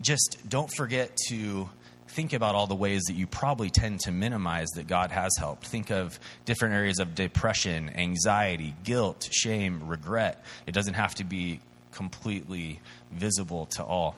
just 0.00 0.38
don't 0.48 0.72
forget 0.72 1.16
to 1.28 1.68
think 2.08 2.32
about 2.32 2.54
all 2.54 2.66
the 2.66 2.74
ways 2.74 3.02
that 3.08 3.14
you 3.14 3.26
probably 3.26 3.70
tend 3.70 4.00
to 4.00 4.12
minimize 4.12 4.68
that 4.76 4.86
God 4.86 5.10
has 5.10 5.36
helped. 5.38 5.66
Think 5.66 5.90
of 5.90 6.18
different 6.44 6.74
areas 6.74 7.00
of 7.00 7.14
depression, 7.14 7.90
anxiety, 7.90 8.74
guilt, 8.84 9.28
shame, 9.32 9.88
regret. 9.88 10.44
It 10.66 10.72
doesn't 10.72 10.94
have 10.94 11.14
to 11.16 11.24
be 11.24 11.60
completely 11.92 12.80
visible 13.10 13.66
to 13.66 13.84
all. 13.84 14.16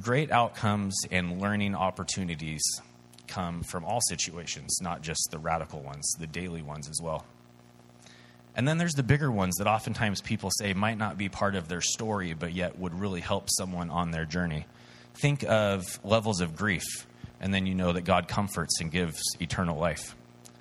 Great 0.00 0.30
outcomes 0.30 0.96
and 1.10 1.40
learning 1.40 1.74
opportunities 1.74 2.62
come 3.26 3.62
from 3.62 3.84
all 3.84 4.00
situations, 4.08 4.78
not 4.80 5.02
just 5.02 5.28
the 5.30 5.38
radical 5.38 5.80
ones, 5.80 6.10
the 6.18 6.26
daily 6.26 6.62
ones 6.62 6.88
as 6.88 7.00
well. 7.02 7.24
And 8.54 8.68
then 8.68 8.78
there's 8.78 8.94
the 8.94 9.02
bigger 9.02 9.30
ones 9.30 9.56
that 9.56 9.66
oftentimes 9.66 10.20
people 10.20 10.50
say 10.58 10.74
might 10.74 10.98
not 10.98 11.16
be 11.16 11.28
part 11.28 11.54
of 11.54 11.68
their 11.68 11.80
story, 11.80 12.34
but 12.34 12.52
yet 12.52 12.78
would 12.78 12.98
really 12.98 13.20
help 13.20 13.48
someone 13.48 13.90
on 13.90 14.10
their 14.10 14.26
journey. 14.26 14.66
Think 15.14 15.44
of 15.44 15.82
levels 16.04 16.40
of 16.40 16.56
grief, 16.56 17.06
and 17.40 17.52
then 17.52 17.66
you 17.66 17.74
know 17.74 17.92
that 17.92 18.02
God 18.02 18.28
comforts 18.28 18.80
and 18.80 18.90
gives 18.90 19.22
eternal 19.40 19.78
life. 19.78 20.14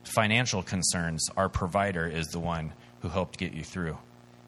Financial 0.03 0.63
concerns, 0.63 1.29
our 1.35 1.49
provider 1.49 2.07
is 2.07 2.27
the 2.27 2.39
one 2.39 2.73
who 3.01 3.09
helped 3.09 3.37
get 3.37 3.53
you 3.53 3.63
through. 3.63 3.97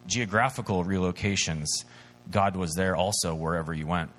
Geographical 0.08 0.84
relocations, 0.84 1.68
God 2.32 2.56
was 2.56 2.74
there 2.76 2.96
also 2.96 3.36
wherever 3.36 3.74
you 3.74 3.88
went. 3.88 4.10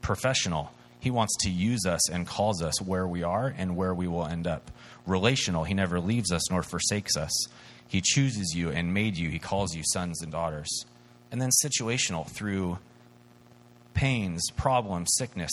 Professional, 0.00 0.72
He 1.00 1.10
wants 1.10 1.36
to 1.40 1.50
use 1.50 1.86
us 1.86 2.10
and 2.10 2.26
calls 2.26 2.62
us 2.62 2.80
where 2.82 3.06
we 3.06 3.22
are 3.22 3.54
and 3.56 3.76
where 3.76 3.94
we 3.94 4.08
will 4.08 4.26
end 4.26 4.46
up. 4.46 4.70
Relational, 5.06 5.64
He 5.64 5.74
never 5.74 6.00
leaves 6.00 6.32
us 6.32 6.50
nor 6.50 6.62
forsakes 6.62 7.16
us. 7.16 7.32
He 7.86 8.02
chooses 8.02 8.52
you 8.54 8.70
and 8.70 8.92
made 8.92 9.16
you, 9.16 9.30
He 9.30 9.38
calls 9.38 9.74
you 9.74 9.82
sons 9.92 10.22
and 10.22 10.32
daughters. 10.32 10.84
And 11.30 11.40
then 11.40 11.50
situational, 11.64 12.26
through 12.26 12.78
pains, 13.94 14.42
problems, 14.56 15.10
sickness, 15.16 15.50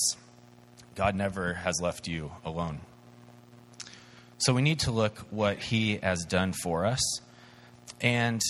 God 0.96 1.16
never 1.16 1.54
has 1.54 1.80
left 1.82 2.08
you 2.08 2.32
alone. 2.44 2.80
So 4.38 4.54
we 4.54 4.62
need 4.62 4.80
to 4.82 4.92
look 4.92 5.20
what 5.30 5.58
He 5.58 5.98
has 5.98 6.26
done 6.26 6.54
for 6.54 6.86
us. 6.86 7.02
And 8.02 8.42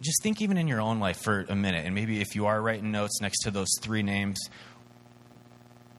just 0.00 0.22
think 0.22 0.40
even 0.40 0.56
in 0.56 0.68
your 0.68 0.80
own 0.80 1.00
life 1.00 1.20
for 1.20 1.44
a 1.48 1.56
minute, 1.56 1.84
and 1.84 1.94
maybe 1.94 2.20
if 2.20 2.34
you 2.36 2.46
are 2.46 2.60
writing 2.60 2.92
notes 2.92 3.20
next 3.20 3.40
to 3.42 3.50
those 3.50 3.68
three 3.80 4.02
names, 4.02 4.38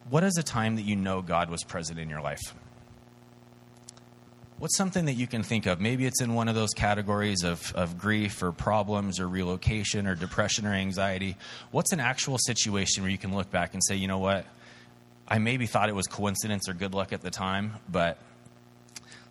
what 0.09 0.23
is 0.23 0.37
a 0.37 0.43
time 0.43 0.75
that 0.75 0.83
you 0.83 0.95
know 0.95 1.21
God 1.21 1.49
was 1.49 1.63
present 1.63 1.99
in 1.99 2.09
your 2.09 2.21
life? 2.21 2.41
What's 4.57 4.75
something 4.75 5.05
that 5.05 5.13
you 5.13 5.25
can 5.25 5.41
think 5.41 5.67
of? 5.67 5.79
Maybe 5.79 6.05
it's 6.05 6.21
in 6.21 6.33
one 6.33 6.49
of 6.49 6.55
those 6.55 6.71
categories 6.71 7.43
of, 7.43 7.71
of 7.75 7.97
grief 7.97 8.43
or 8.43 8.51
problems 8.51 9.19
or 9.19 9.27
relocation 9.27 10.05
or 10.05 10.15
depression 10.15 10.65
or 10.65 10.73
anxiety. 10.73 11.37
What's 11.71 11.93
an 11.93 12.01
actual 12.01 12.37
situation 12.37 13.03
where 13.03 13.11
you 13.11 13.17
can 13.17 13.33
look 13.33 13.49
back 13.51 13.73
and 13.73 13.81
say, 13.81 13.95
you 13.95 14.09
know 14.09 14.17
what? 14.17 14.45
I 15.29 15.37
maybe 15.37 15.65
thought 15.65 15.87
it 15.87 15.95
was 15.95 16.07
coincidence 16.07 16.67
or 16.67 16.73
good 16.73 16.93
luck 16.93 17.13
at 17.13 17.21
the 17.21 17.29
time, 17.29 17.75
but 17.89 18.17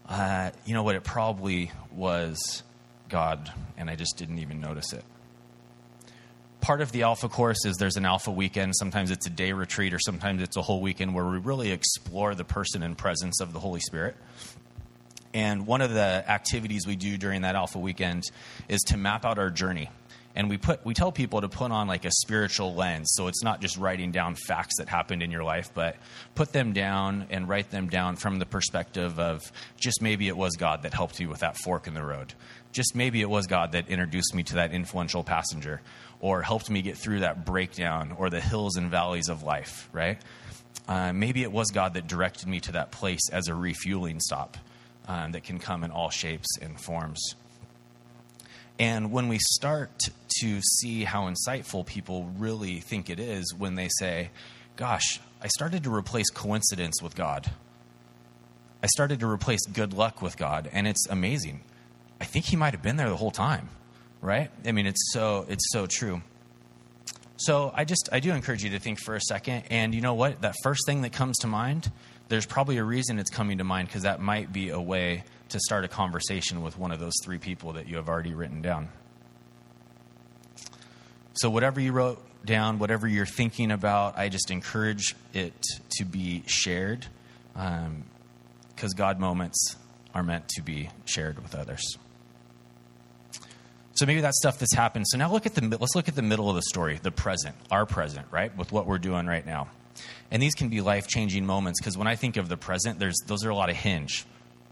uh, 0.08 0.50
you 0.64 0.72
know 0.72 0.82
what? 0.82 0.94
It 0.94 1.04
probably 1.04 1.72
was 1.92 2.62
God, 3.10 3.52
and 3.76 3.90
I 3.90 3.96
just 3.96 4.16
didn't 4.16 4.38
even 4.38 4.60
notice 4.60 4.92
it. 4.94 5.04
Part 6.60 6.80
of 6.80 6.92
the 6.92 7.02
Alpha 7.02 7.28
course 7.28 7.64
is 7.64 7.76
there's 7.76 7.96
an 7.96 8.04
Alpha 8.04 8.30
weekend. 8.30 8.74
Sometimes 8.76 9.10
it's 9.10 9.26
a 9.26 9.30
day 9.30 9.52
retreat, 9.52 9.94
or 9.94 9.98
sometimes 9.98 10.42
it's 10.42 10.56
a 10.56 10.62
whole 10.62 10.80
weekend 10.80 11.14
where 11.14 11.24
we 11.24 11.38
really 11.38 11.70
explore 11.70 12.34
the 12.34 12.44
person 12.44 12.82
and 12.82 12.98
presence 12.98 13.40
of 13.40 13.52
the 13.52 13.60
Holy 13.60 13.80
Spirit. 13.80 14.16
And 15.32 15.66
one 15.66 15.82
of 15.82 15.92
the 15.92 16.24
activities 16.28 16.86
we 16.86 16.96
do 16.96 17.16
during 17.16 17.42
that 17.42 17.54
Alpha 17.54 17.78
weekend 17.78 18.24
is 18.68 18.80
to 18.88 18.96
map 18.96 19.24
out 19.24 19.38
our 19.38 19.50
journey. 19.50 19.90
And 20.34 20.48
we 20.48 20.56
put 20.56 20.84
we 20.84 20.94
tell 20.94 21.10
people 21.10 21.40
to 21.40 21.48
put 21.48 21.72
on 21.72 21.88
like 21.88 22.04
a 22.04 22.10
spiritual 22.10 22.74
lens, 22.74 23.10
so 23.14 23.26
it's 23.26 23.42
not 23.42 23.60
just 23.60 23.76
writing 23.76 24.12
down 24.12 24.36
facts 24.36 24.76
that 24.78 24.88
happened 24.88 25.22
in 25.22 25.32
your 25.32 25.42
life, 25.42 25.70
but 25.74 25.96
put 26.36 26.52
them 26.52 26.72
down 26.72 27.26
and 27.30 27.48
write 27.48 27.70
them 27.70 27.88
down 27.88 28.14
from 28.16 28.38
the 28.38 28.46
perspective 28.46 29.18
of 29.18 29.50
just 29.80 30.00
maybe 30.00 30.28
it 30.28 30.36
was 30.36 30.54
God 30.56 30.82
that 30.82 30.94
helped 30.94 31.18
you 31.18 31.28
with 31.28 31.40
that 31.40 31.56
fork 31.56 31.88
in 31.88 31.94
the 31.94 32.04
road. 32.04 32.34
Just 32.72 32.94
maybe 32.94 33.20
it 33.20 33.30
was 33.30 33.46
God 33.46 33.72
that 33.72 33.88
introduced 33.88 34.34
me 34.34 34.42
to 34.44 34.56
that 34.56 34.72
influential 34.72 35.24
passenger 35.24 35.80
or 36.20 36.42
helped 36.42 36.68
me 36.68 36.82
get 36.82 36.96
through 36.96 37.20
that 37.20 37.44
breakdown 37.44 38.14
or 38.18 38.30
the 38.30 38.40
hills 38.40 38.76
and 38.76 38.90
valleys 38.90 39.28
of 39.28 39.42
life, 39.42 39.88
right? 39.92 40.18
Uh, 40.86 41.12
maybe 41.12 41.42
it 41.42 41.52
was 41.52 41.70
God 41.70 41.94
that 41.94 42.06
directed 42.06 42.48
me 42.48 42.60
to 42.60 42.72
that 42.72 42.90
place 42.90 43.28
as 43.30 43.48
a 43.48 43.54
refueling 43.54 44.20
stop 44.20 44.56
um, 45.06 45.32
that 45.32 45.44
can 45.44 45.58
come 45.58 45.84
in 45.84 45.90
all 45.90 46.10
shapes 46.10 46.58
and 46.60 46.80
forms. 46.80 47.34
And 48.78 49.10
when 49.10 49.28
we 49.28 49.38
start 49.38 49.90
to 50.40 50.60
see 50.60 51.04
how 51.04 51.28
insightful 51.28 51.84
people 51.84 52.30
really 52.38 52.80
think 52.80 53.10
it 53.10 53.18
is 53.18 53.52
when 53.54 53.74
they 53.74 53.88
say, 53.98 54.30
Gosh, 54.76 55.18
I 55.42 55.48
started 55.48 55.82
to 55.84 55.94
replace 55.94 56.30
coincidence 56.30 57.02
with 57.02 57.16
God. 57.16 57.50
I 58.80 58.86
started 58.86 59.18
to 59.20 59.28
replace 59.28 59.66
good 59.66 59.92
luck 59.92 60.22
with 60.22 60.36
God, 60.36 60.70
and 60.72 60.86
it's 60.86 61.08
amazing. 61.08 61.62
I 62.20 62.24
think 62.24 62.46
He 62.46 62.56
might 62.56 62.74
have 62.74 62.82
been 62.82 62.96
there 62.96 63.08
the 63.08 63.16
whole 63.16 63.30
time, 63.30 63.68
right? 64.20 64.50
I 64.66 64.72
mean, 64.72 64.86
it's 64.86 65.12
so 65.12 65.46
it's 65.48 65.70
so 65.72 65.86
true. 65.86 66.22
So 67.36 67.72
I 67.74 67.84
just 67.84 68.08
I 68.12 68.20
do 68.20 68.32
encourage 68.32 68.64
you 68.64 68.70
to 68.70 68.78
think 68.78 68.98
for 69.00 69.14
a 69.14 69.20
second, 69.20 69.64
and 69.70 69.94
you 69.94 70.00
know 70.00 70.14
what? 70.14 70.42
That 70.42 70.54
first 70.62 70.86
thing 70.86 71.02
that 71.02 71.12
comes 71.12 71.38
to 71.38 71.46
mind 71.46 71.92
there's 72.28 72.46
probably 72.46 72.76
a 72.76 72.84
reason 72.84 73.18
it's 73.18 73.30
coming 73.30 73.58
to 73.58 73.64
mind 73.64 73.88
because 73.88 74.02
that 74.02 74.20
might 74.20 74.52
be 74.52 74.68
a 74.68 74.80
way 74.80 75.24
to 75.48 75.58
start 75.60 75.84
a 75.84 75.88
conversation 75.88 76.62
with 76.62 76.78
one 76.78 76.92
of 76.92 77.00
those 77.00 77.14
three 77.24 77.38
people 77.38 77.72
that 77.72 77.88
you 77.88 77.96
have 77.96 78.08
already 78.08 78.34
written 78.34 78.60
down. 78.60 78.88
So, 81.34 81.48
whatever 81.48 81.80
you 81.80 81.92
wrote 81.92 82.22
down, 82.44 82.78
whatever 82.78 83.08
you're 83.08 83.26
thinking 83.26 83.70
about, 83.70 84.18
I 84.18 84.28
just 84.28 84.50
encourage 84.50 85.14
it 85.32 85.54
to 85.98 86.04
be 86.04 86.42
shared 86.46 87.06
because 87.54 87.86
um, 87.86 88.96
God 88.96 89.18
moments 89.18 89.76
are 90.14 90.22
meant 90.22 90.48
to 90.50 90.62
be 90.62 90.90
shared 91.06 91.42
with 91.42 91.54
others. 91.54 91.96
So 93.98 94.06
maybe 94.06 94.20
that's 94.20 94.38
stuff 94.38 94.60
that's 94.60 94.76
happened. 94.76 95.06
So 95.08 95.18
now 95.18 95.32
look 95.32 95.44
at 95.44 95.56
the 95.56 95.76
let's 95.76 95.96
look 95.96 96.06
at 96.06 96.14
the 96.14 96.22
middle 96.22 96.48
of 96.48 96.54
the 96.54 96.62
story, 96.62 97.00
the 97.02 97.10
present, 97.10 97.56
our 97.68 97.84
present, 97.84 98.28
right? 98.30 98.56
With 98.56 98.70
what 98.70 98.86
we're 98.86 98.98
doing 98.98 99.26
right 99.26 99.44
now. 99.44 99.66
And 100.30 100.40
these 100.40 100.54
can 100.54 100.68
be 100.68 100.80
life 100.80 101.08
changing 101.08 101.44
moments 101.44 101.80
because 101.80 101.98
when 101.98 102.06
I 102.06 102.14
think 102.14 102.36
of 102.36 102.48
the 102.48 102.56
present, 102.56 103.00
there's, 103.00 103.16
those 103.26 103.44
are 103.44 103.50
a 103.50 103.56
lot 103.56 103.70
of 103.70 103.76
hinge. 103.76 104.24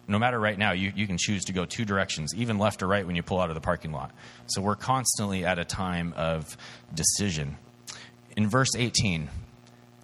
No 0.06 0.20
matter 0.20 0.38
right 0.38 0.56
now, 0.56 0.70
you, 0.70 0.92
you 0.94 1.08
can 1.08 1.18
choose 1.18 1.46
to 1.46 1.52
go 1.52 1.64
two 1.64 1.84
directions, 1.84 2.36
even 2.36 2.58
left 2.58 2.84
or 2.84 2.86
right 2.86 3.04
when 3.04 3.16
you 3.16 3.24
pull 3.24 3.40
out 3.40 3.48
of 3.48 3.56
the 3.56 3.60
parking 3.60 3.90
lot. 3.90 4.12
So 4.46 4.62
we're 4.62 4.76
constantly 4.76 5.44
at 5.44 5.58
a 5.58 5.64
time 5.64 6.14
of 6.16 6.56
decision. 6.94 7.56
In 8.36 8.48
verse 8.48 8.76
18, 8.76 9.28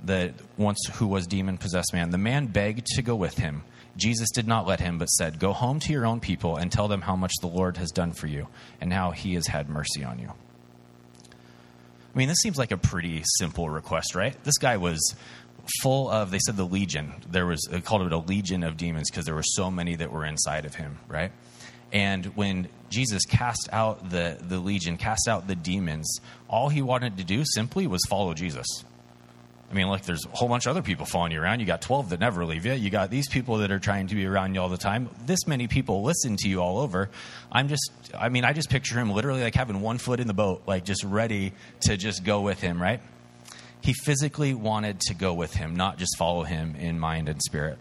the 0.02 0.34
once 0.56 0.80
who 0.94 1.06
was 1.06 1.28
demon 1.28 1.58
possessed 1.58 1.92
man, 1.92 2.10
the 2.10 2.18
man 2.18 2.46
begged 2.46 2.86
to 2.96 3.02
go 3.02 3.14
with 3.14 3.38
him. 3.38 3.62
Jesus 3.96 4.30
did 4.30 4.46
not 4.46 4.66
let 4.66 4.80
him, 4.80 4.98
but 4.98 5.06
said, 5.06 5.38
Go 5.38 5.52
home 5.52 5.80
to 5.80 5.92
your 5.92 6.06
own 6.06 6.20
people 6.20 6.56
and 6.56 6.72
tell 6.72 6.88
them 6.88 7.02
how 7.02 7.16
much 7.16 7.32
the 7.40 7.46
Lord 7.46 7.76
has 7.76 7.90
done 7.90 8.12
for 8.12 8.26
you 8.26 8.48
and 8.80 8.92
how 8.92 9.10
he 9.10 9.34
has 9.34 9.46
had 9.46 9.68
mercy 9.68 10.02
on 10.02 10.18
you. 10.18 10.32
I 12.14 12.18
mean, 12.18 12.28
this 12.28 12.38
seems 12.38 12.58
like 12.58 12.72
a 12.72 12.76
pretty 12.76 13.22
simple 13.38 13.70
request, 13.70 14.14
right? 14.14 14.36
This 14.44 14.58
guy 14.58 14.76
was 14.76 15.14
full 15.80 16.10
of, 16.10 16.30
they 16.30 16.38
said 16.38 16.56
the 16.56 16.64
legion. 16.64 17.12
There 17.30 17.46
was, 17.46 17.66
they 17.70 17.80
called 17.80 18.02
it 18.02 18.12
a 18.12 18.18
legion 18.18 18.64
of 18.64 18.76
demons 18.76 19.10
because 19.10 19.24
there 19.24 19.34
were 19.34 19.42
so 19.42 19.70
many 19.70 19.96
that 19.96 20.10
were 20.10 20.24
inside 20.24 20.64
of 20.64 20.74
him, 20.74 20.98
right? 21.08 21.32
And 21.92 22.26
when 22.36 22.68
Jesus 22.90 23.24
cast 23.24 23.68
out 23.72 24.10
the, 24.10 24.38
the 24.40 24.58
legion, 24.58 24.96
cast 24.96 25.28
out 25.28 25.46
the 25.46 25.54
demons, 25.54 26.20
all 26.48 26.68
he 26.68 26.82
wanted 26.82 27.18
to 27.18 27.24
do 27.24 27.44
simply 27.44 27.86
was 27.86 28.00
follow 28.08 28.34
Jesus. 28.34 28.66
I 29.72 29.74
mean, 29.74 29.88
look, 29.88 30.02
there's 30.02 30.26
a 30.26 30.28
whole 30.28 30.50
bunch 30.50 30.66
of 30.66 30.70
other 30.70 30.82
people 30.82 31.06
following 31.06 31.32
you 31.32 31.40
around. 31.40 31.60
You 31.60 31.66
got 31.66 31.80
12 31.80 32.10
that 32.10 32.20
never 32.20 32.44
leave 32.44 32.66
you. 32.66 32.74
You 32.74 32.90
got 32.90 33.08
these 33.08 33.26
people 33.26 33.58
that 33.58 33.70
are 33.70 33.78
trying 33.78 34.08
to 34.08 34.14
be 34.14 34.26
around 34.26 34.54
you 34.54 34.60
all 34.60 34.68
the 34.68 34.76
time. 34.76 35.08
This 35.24 35.46
many 35.46 35.66
people 35.66 36.02
listen 36.02 36.36
to 36.40 36.48
you 36.48 36.60
all 36.60 36.78
over. 36.78 37.08
I'm 37.50 37.68
just, 37.68 37.90
I 38.14 38.28
mean, 38.28 38.44
I 38.44 38.52
just 38.52 38.68
picture 38.68 38.98
him 38.98 39.10
literally 39.10 39.42
like 39.42 39.54
having 39.54 39.80
one 39.80 39.96
foot 39.96 40.20
in 40.20 40.26
the 40.26 40.34
boat, 40.34 40.64
like 40.66 40.84
just 40.84 41.04
ready 41.04 41.54
to 41.82 41.96
just 41.96 42.22
go 42.22 42.42
with 42.42 42.60
him, 42.60 42.82
right? 42.82 43.00
He 43.80 43.94
physically 43.94 44.52
wanted 44.52 45.00
to 45.00 45.14
go 45.14 45.32
with 45.32 45.54
him, 45.54 45.74
not 45.74 45.96
just 45.96 46.18
follow 46.18 46.42
him 46.42 46.76
in 46.76 47.00
mind 47.00 47.30
and 47.30 47.40
spirit. 47.40 47.78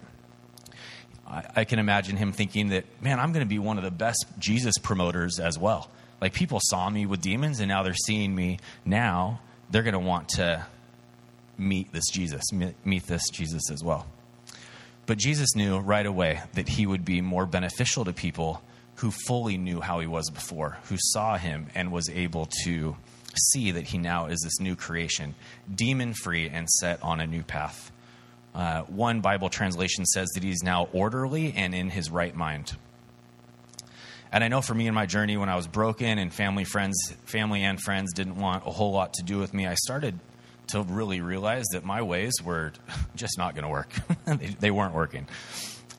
I, 1.27 1.43
I 1.57 1.63
can 1.65 1.77
imagine 1.77 2.15
him 2.15 2.31
thinking 2.31 2.69
that, 2.69 2.85
man, 3.01 3.19
I'm 3.19 3.33
going 3.33 3.45
to 3.45 3.49
be 3.49 3.59
one 3.59 3.77
of 3.77 3.83
the 3.83 3.91
best 3.91 4.25
Jesus 4.39 4.77
promoters 4.77 5.39
as 5.39 5.59
well. 5.59 5.91
Like, 6.21 6.33
people 6.33 6.59
saw 6.61 6.89
me 6.89 7.05
with 7.05 7.19
demons, 7.19 7.59
and 7.59 7.67
now 7.67 7.83
they're 7.83 7.93
seeing 7.93 8.33
me 8.33 8.59
now. 8.85 9.41
They're 9.71 9.83
going 9.83 9.93
to 9.93 9.99
want 9.99 10.29
to 10.29 10.65
meet 11.61 11.91
this 11.93 12.09
Jesus, 12.09 12.43
meet 12.51 13.07
this 13.07 13.29
Jesus 13.29 13.71
as 13.71 13.83
well. 13.83 14.07
But 15.05 15.17
Jesus 15.17 15.55
knew 15.55 15.79
right 15.79 16.05
away 16.05 16.41
that 16.53 16.69
he 16.69 16.85
would 16.85 17.05
be 17.05 17.21
more 17.21 17.45
beneficial 17.45 18.05
to 18.05 18.13
people 18.13 18.61
who 18.95 19.11
fully 19.11 19.57
knew 19.57 19.81
how 19.81 19.99
he 19.99 20.07
was 20.07 20.29
before, 20.29 20.77
who 20.85 20.97
saw 20.97 21.37
him 21.37 21.67
and 21.73 21.91
was 21.91 22.09
able 22.09 22.47
to 22.63 22.95
see 23.51 23.71
that 23.71 23.85
he 23.85 23.97
now 23.97 24.27
is 24.27 24.39
this 24.41 24.59
new 24.59 24.75
creation, 24.75 25.33
demon 25.73 26.13
free 26.13 26.49
and 26.49 26.69
set 26.69 27.01
on 27.01 27.19
a 27.19 27.27
new 27.27 27.43
path. 27.43 27.91
Uh, 28.53 28.81
one 28.83 29.21
Bible 29.21 29.49
translation 29.49 30.05
says 30.05 30.27
that 30.35 30.43
he's 30.43 30.61
now 30.61 30.89
orderly 30.91 31.53
and 31.55 31.73
in 31.73 31.89
his 31.89 32.11
right 32.11 32.35
mind. 32.35 32.75
And 34.31 34.43
I 34.43 34.47
know 34.47 34.61
for 34.61 34.73
me 34.73 34.87
in 34.87 34.93
my 34.93 35.05
journey, 35.05 35.35
when 35.35 35.49
I 35.49 35.55
was 35.55 35.67
broken 35.67 36.17
and 36.17 36.33
family 36.33 36.63
friends, 36.63 36.95
family 37.25 37.63
and 37.63 37.81
friends 37.81 38.13
didn't 38.13 38.37
want 38.37 38.65
a 38.65 38.71
whole 38.71 38.91
lot 38.91 39.13
to 39.15 39.23
do 39.23 39.39
with 39.39 39.53
me, 39.53 39.67
I 39.67 39.75
started 39.75 40.19
to 40.67 40.83
really 40.83 41.21
realize 41.21 41.65
that 41.73 41.83
my 41.83 42.01
ways 42.01 42.33
were 42.43 42.73
just 43.15 43.37
not 43.37 43.55
going 43.55 43.63
to 43.63 43.69
work. 43.69 43.93
they, 44.25 44.47
they 44.59 44.71
weren't 44.71 44.93
working. 44.93 45.27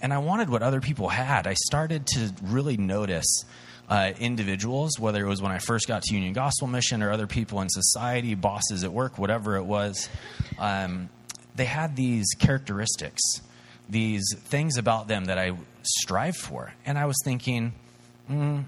And 0.00 0.12
I 0.12 0.18
wanted 0.18 0.50
what 0.50 0.62
other 0.62 0.80
people 0.80 1.08
had. 1.08 1.46
I 1.46 1.54
started 1.54 2.06
to 2.08 2.32
really 2.42 2.76
notice 2.76 3.44
uh, 3.88 4.12
individuals, 4.18 4.98
whether 4.98 5.24
it 5.24 5.28
was 5.28 5.42
when 5.42 5.52
I 5.52 5.58
first 5.58 5.86
got 5.86 6.02
to 6.02 6.14
Union 6.14 6.32
Gospel 6.32 6.66
Mission 6.66 7.02
or 7.02 7.12
other 7.12 7.26
people 7.26 7.60
in 7.60 7.68
society, 7.68 8.34
bosses 8.34 8.84
at 8.84 8.92
work, 8.92 9.18
whatever 9.18 9.56
it 9.56 9.64
was, 9.64 10.08
um, 10.58 11.08
they 11.54 11.66
had 11.66 11.94
these 11.94 12.26
characteristics, 12.38 13.20
these 13.88 14.24
things 14.36 14.78
about 14.78 15.08
them 15.08 15.26
that 15.26 15.38
I 15.38 15.52
strive 15.82 16.36
for. 16.36 16.72
And 16.86 16.98
I 16.98 17.04
was 17.04 17.16
thinking, 17.24 17.74
mm, 18.30 18.64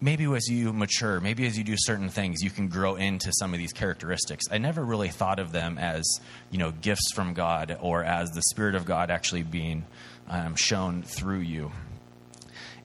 maybe 0.00 0.24
as 0.34 0.48
you 0.48 0.72
mature, 0.72 1.20
maybe 1.20 1.46
as 1.46 1.56
you 1.56 1.64
do 1.64 1.74
certain 1.76 2.08
things, 2.08 2.42
you 2.42 2.50
can 2.50 2.68
grow 2.68 2.96
into 2.96 3.32
some 3.32 3.52
of 3.52 3.58
these 3.58 3.72
characteristics. 3.72 4.44
I 4.50 4.58
never 4.58 4.84
really 4.84 5.08
thought 5.08 5.38
of 5.38 5.52
them 5.52 5.78
as, 5.78 6.04
you 6.50 6.58
know, 6.58 6.70
gifts 6.70 7.12
from 7.14 7.34
God 7.34 7.78
or 7.80 8.04
as 8.04 8.30
the 8.30 8.42
Spirit 8.50 8.74
of 8.74 8.84
God 8.84 9.10
actually 9.10 9.42
being 9.42 9.84
um, 10.28 10.56
shown 10.56 11.02
through 11.02 11.40
you. 11.40 11.72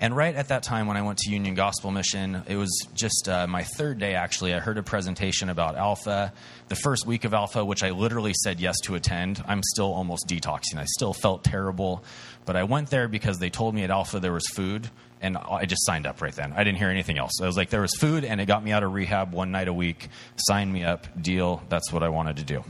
And 0.02 0.16
right 0.16 0.34
at 0.34 0.48
that 0.48 0.64
time, 0.64 0.88
when 0.88 0.96
I 0.96 1.02
went 1.02 1.18
to 1.20 1.32
Union 1.32 1.56
Gospel 1.56 1.92
Mission, 1.92 2.44
it 2.48 2.56
was 2.56 2.70
just 2.94 3.28
uh, 3.28 3.48
my 3.48 3.64
third 3.64 4.00
day 4.00 4.16
actually. 4.16 4.54
I 4.54 4.60
heard 4.60 4.78
a 4.78 4.84
presentation 4.84 5.50
about 5.50 5.76
Alpha. 5.76 6.32
The 6.70 6.76
first 6.76 7.06
week 7.06 7.26
of 7.26 7.34
Alpha, 7.34 7.66
which 7.66 7.84
I 7.84 7.90
literally 7.90 8.34
said 8.34 8.62
yes 8.62 8.80
to 8.84 8.96
attend, 8.96 9.44
I'm 9.46 9.62
still 9.62 9.92
almost 9.94 10.26
detoxing. 10.26 10.78
I 10.78 10.86
still 10.86 11.14
felt 11.14 11.44
terrible. 11.44 12.02
But 12.46 12.56
I 12.56 12.64
went 12.64 12.90
there 12.90 13.10
because 13.10 13.40
they 13.40 13.50
told 13.50 13.76
me 13.76 13.84
at 13.84 13.92
Alpha 13.92 14.22
there 14.22 14.32
was 14.32 14.48
food, 14.48 14.90
and 15.22 15.38
I 15.38 15.66
just 15.66 15.86
signed 15.86 16.08
up 16.08 16.22
right 16.22 16.34
then. 16.34 16.54
I 16.54 16.64
didn't 16.64 16.78
hear 16.78 16.90
anything 16.90 17.18
else. 17.18 17.42
I 17.42 17.46
was 17.46 17.58
like, 17.58 17.70
there 17.70 17.82
was 17.82 17.94
food, 17.96 18.24
and 18.24 18.40
it 18.40 18.46
got 18.46 18.64
me 18.64 18.72
out 18.72 18.84
of 18.84 18.94
rehab 18.94 19.34
one 19.34 19.52
night 19.52 19.68
a 19.68 19.74
week. 19.74 20.10
Sign 20.38 20.72
me 20.72 20.84
up, 20.84 21.08
deal. 21.22 21.62
That's 21.70 21.92
what 21.92 22.04
I 22.04 22.10
wanted 22.10 22.38
to 22.38 22.44
do. 22.44 22.64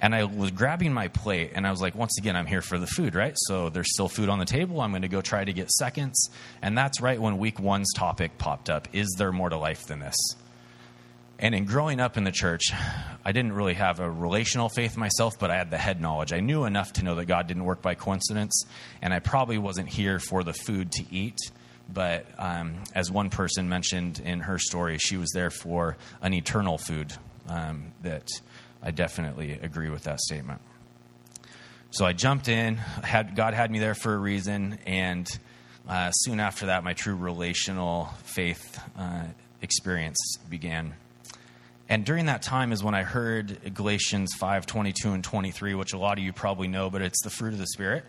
And 0.00 0.14
I 0.14 0.24
was 0.24 0.52
grabbing 0.52 0.92
my 0.92 1.08
plate, 1.08 1.52
and 1.54 1.66
I 1.66 1.70
was 1.70 1.80
like, 1.80 1.96
once 1.96 2.16
again, 2.18 2.36
I'm 2.36 2.46
here 2.46 2.62
for 2.62 2.78
the 2.78 2.86
food, 2.86 3.16
right? 3.16 3.34
So 3.36 3.68
there's 3.68 3.92
still 3.92 4.08
food 4.08 4.28
on 4.28 4.38
the 4.38 4.44
table. 4.44 4.80
I'm 4.80 4.90
going 4.90 5.02
to 5.02 5.08
go 5.08 5.20
try 5.20 5.44
to 5.44 5.52
get 5.52 5.70
seconds. 5.72 6.30
And 6.62 6.78
that's 6.78 7.00
right 7.00 7.20
when 7.20 7.38
week 7.38 7.58
one's 7.58 7.92
topic 7.94 8.38
popped 8.38 8.70
up 8.70 8.86
Is 8.92 9.12
there 9.18 9.32
more 9.32 9.48
to 9.48 9.56
life 9.56 9.86
than 9.86 9.98
this? 9.98 10.16
And 11.40 11.54
in 11.54 11.66
growing 11.66 12.00
up 12.00 12.16
in 12.16 12.24
the 12.24 12.32
church, 12.32 12.72
I 13.24 13.30
didn't 13.30 13.52
really 13.52 13.74
have 13.74 14.00
a 14.00 14.10
relational 14.10 14.68
faith 14.68 14.96
myself, 14.96 15.38
but 15.38 15.52
I 15.52 15.56
had 15.56 15.70
the 15.70 15.78
head 15.78 16.00
knowledge. 16.00 16.32
I 16.32 16.40
knew 16.40 16.64
enough 16.64 16.94
to 16.94 17.04
know 17.04 17.14
that 17.14 17.26
God 17.26 17.46
didn't 17.46 17.64
work 17.64 17.80
by 17.80 17.94
coincidence, 17.94 18.64
and 19.00 19.14
I 19.14 19.20
probably 19.20 19.56
wasn't 19.56 19.88
here 19.88 20.18
for 20.18 20.42
the 20.42 20.52
food 20.52 20.90
to 20.92 21.04
eat. 21.14 21.38
But 21.88 22.26
um, 22.38 22.82
as 22.92 23.10
one 23.10 23.30
person 23.30 23.68
mentioned 23.68 24.18
in 24.18 24.40
her 24.40 24.58
story, 24.58 24.98
she 24.98 25.16
was 25.16 25.30
there 25.32 25.50
for 25.50 25.96
an 26.20 26.34
eternal 26.34 26.76
food 26.76 27.12
um, 27.48 27.92
that 28.02 28.28
I 28.82 28.90
definitely 28.90 29.52
agree 29.52 29.90
with 29.90 30.04
that 30.04 30.20
statement. 30.20 30.60
So 31.90 32.04
I 32.04 32.14
jumped 32.14 32.48
in. 32.48 32.76
Had, 32.76 33.36
God 33.36 33.54
had 33.54 33.70
me 33.70 33.78
there 33.78 33.94
for 33.94 34.12
a 34.12 34.18
reason, 34.18 34.78
and 34.86 35.26
uh, 35.88 36.10
soon 36.10 36.40
after 36.40 36.66
that, 36.66 36.82
my 36.82 36.94
true 36.94 37.14
relational 37.14 38.06
faith 38.24 38.80
uh, 38.98 39.24
experience 39.62 40.18
began. 40.50 40.94
And 41.88 42.04
during 42.04 42.26
that 42.26 42.42
time 42.42 42.72
is 42.72 42.82
when 42.82 42.94
I 42.94 43.02
heard 43.02 43.74
Galatians 43.74 44.34
5 44.38 44.66
22 44.66 45.12
and 45.12 45.24
23, 45.24 45.74
which 45.74 45.92
a 45.92 45.98
lot 45.98 46.18
of 46.18 46.24
you 46.24 46.32
probably 46.32 46.68
know, 46.68 46.90
but 46.90 47.02
it's 47.02 47.22
the 47.22 47.30
fruit 47.30 47.52
of 47.54 47.58
the 47.58 47.66
Spirit. 47.66 48.04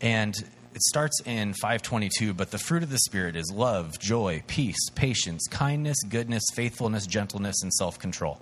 And 0.00 0.34
it 0.72 0.82
starts 0.82 1.20
in 1.24 1.52
522 1.54 2.32
but 2.32 2.52
the 2.52 2.58
fruit 2.58 2.84
of 2.84 2.90
the 2.90 2.98
spirit 3.00 3.34
is 3.34 3.50
love 3.52 3.98
joy 3.98 4.40
peace 4.46 4.88
patience 4.94 5.48
kindness 5.50 5.96
goodness 6.08 6.44
faithfulness 6.54 7.08
gentleness 7.08 7.60
and 7.64 7.74
self-control 7.74 8.40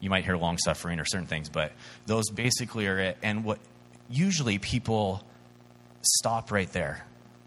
you 0.00 0.10
might 0.10 0.24
hear 0.24 0.36
long 0.36 0.58
suffering 0.58 1.00
or 1.00 1.04
certain 1.04 1.26
things, 1.26 1.48
but 1.48 1.72
those 2.06 2.30
basically 2.30 2.86
are 2.86 2.98
it. 2.98 3.18
And 3.22 3.44
what 3.44 3.58
usually 4.08 4.58
people 4.58 5.24
stop 6.02 6.52
right 6.52 6.70
there. 6.72 7.04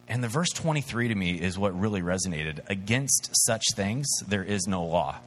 And 0.08 0.24
the 0.24 0.28
verse 0.28 0.50
23 0.50 1.08
to 1.10 1.16
me 1.16 1.40
is 1.40 1.58
what 1.58 1.78
really 1.80 2.02
resonated. 2.02 2.60
Against 2.70 3.30
such 3.46 3.64
things, 3.76 4.08
there 4.28 4.44
is 4.44 4.68
no 4.68 4.84
law. 4.84 5.20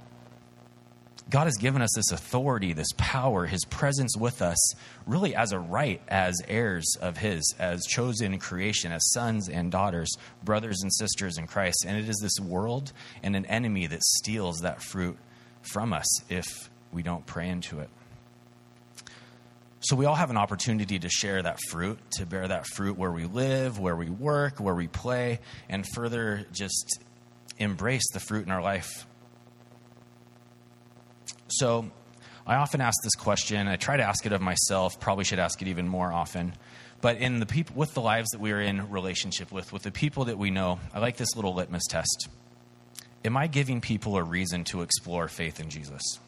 God 1.31 1.45
has 1.45 1.57
given 1.57 1.81
us 1.81 1.91
this 1.97 2.13
authority, 2.13 2.75
this 2.75 2.93
power, 2.97 3.47
His 3.47 3.65
presence 3.65 4.17
with 4.17 4.43
us, 4.43 4.75
really 5.07 5.35
as 5.35 5.53
a 5.53 5.59
right, 5.59 6.01
as 6.07 6.41
heirs 6.47 6.97
of 7.01 7.17
His, 7.17 7.55
as 7.59 7.85
chosen 7.87 8.39
creation, 8.39 8.93
as 8.93 9.11
sons 9.13 9.49
and 9.49 9.73
daughters, 9.73 10.15
brothers 10.45 10.83
and 10.83 10.93
sisters 10.93 11.39
in 11.39 11.47
Christ. 11.47 11.85
And 11.87 11.97
it 11.97 12.09
is 12.09 12.19
this 12.19 12.39
world 12.39 12.93
and 13.23 13.35
an 13.35 13.47
enemy 13.47 13.87
that 13.87 14.03
steals 14.03 14.59
that 14.61 14.83
fruit 14.83 15.17
from 15.63 15.93
us 15.95 16.31
if 16.31 16.69
we 16.93 17.03
don't 17.03 17.25
pray 17.25 17.49
into 17.49 17.81
it. 17.81 17.89
So 19.81 19.97
we 19.97 20.07
all 20.07 20.15
have 20.15 20.31
an 20.31 20.39
opportunity 20.39 20.99
to 20.99 21.09
share 21.11 21.43
that 21.43 21.59
fruit, 21.69 21.99
to 22.13 22.25
bear 22.25 22.49
that 22.49 22.67
fruit 22.67 22.97
where 22.97 23.13
we 23.13 23.27
live, 23.27 23.79
where 23.79 23.97
we 23.97 24.09
work, 24.09 24.59
where 24.59 24.75
we 24.75 24.89
play, 24.89 25.41
and 25.69 25.85
further 25.95 26.47
just 26.53 27.03
embrace 27.59 28.11
the 28.13 28.21
fruit 28.21 28.47
in 28.47 28.53
our 28.53 28.63
life. 28.63 29.07
So 31.49 31.91
I 32.47 32.57
often 32.57 32.81
ask 32.81 33.03
this 33.03 33.15
question. 33.15 33.69
I 33.69 33.77
try 33.77 33.97
to 33.97 34.03
ask 34.03 34.25
it 34.27 34.33
of 34.33 34.41
myself, 34.41 35.01
probably 35.01 35.25
should 35.25 35.39
ask 35.39 35.61
it 35.63 35.69
even 35.69 35.89
more 35.89 36.13
often. 36.13 36.55
But 37.01 37.19
in 37.19 37.39
the 37.39 37.47
people 37.47 37.77
with 37.77 37.95
the 37.95 38.01
lives 38.01 38.31
that 38.31 38.41
we 38.41 38.53
are 38.53 38.61
in 38.61 38.91
relationship 38.91 39.53
with, 39.53 39.73
with 39.73 39.83
the 39.83 39.91
people 39.91 40.27
that 40.27 40.39
we 40.39 40.51
know, 40.51 40.81
I 40.93 41.01
like 41.01 41.17
this 41.17 41.37
little 41.37 41.55
litmus 41.55 41.85
test. 41.89 42.29
Am 43.25 43.37
I 43.37 43.47
giving 43.47 43.81
people 43.81 44.17
a 44.17 44.23
reason 44.23 44.65
to 44.65 44.83
explore 44.83 45.29
faith 45.29 45.61
in 45.61 45.71
Jesus? 45.71 46.19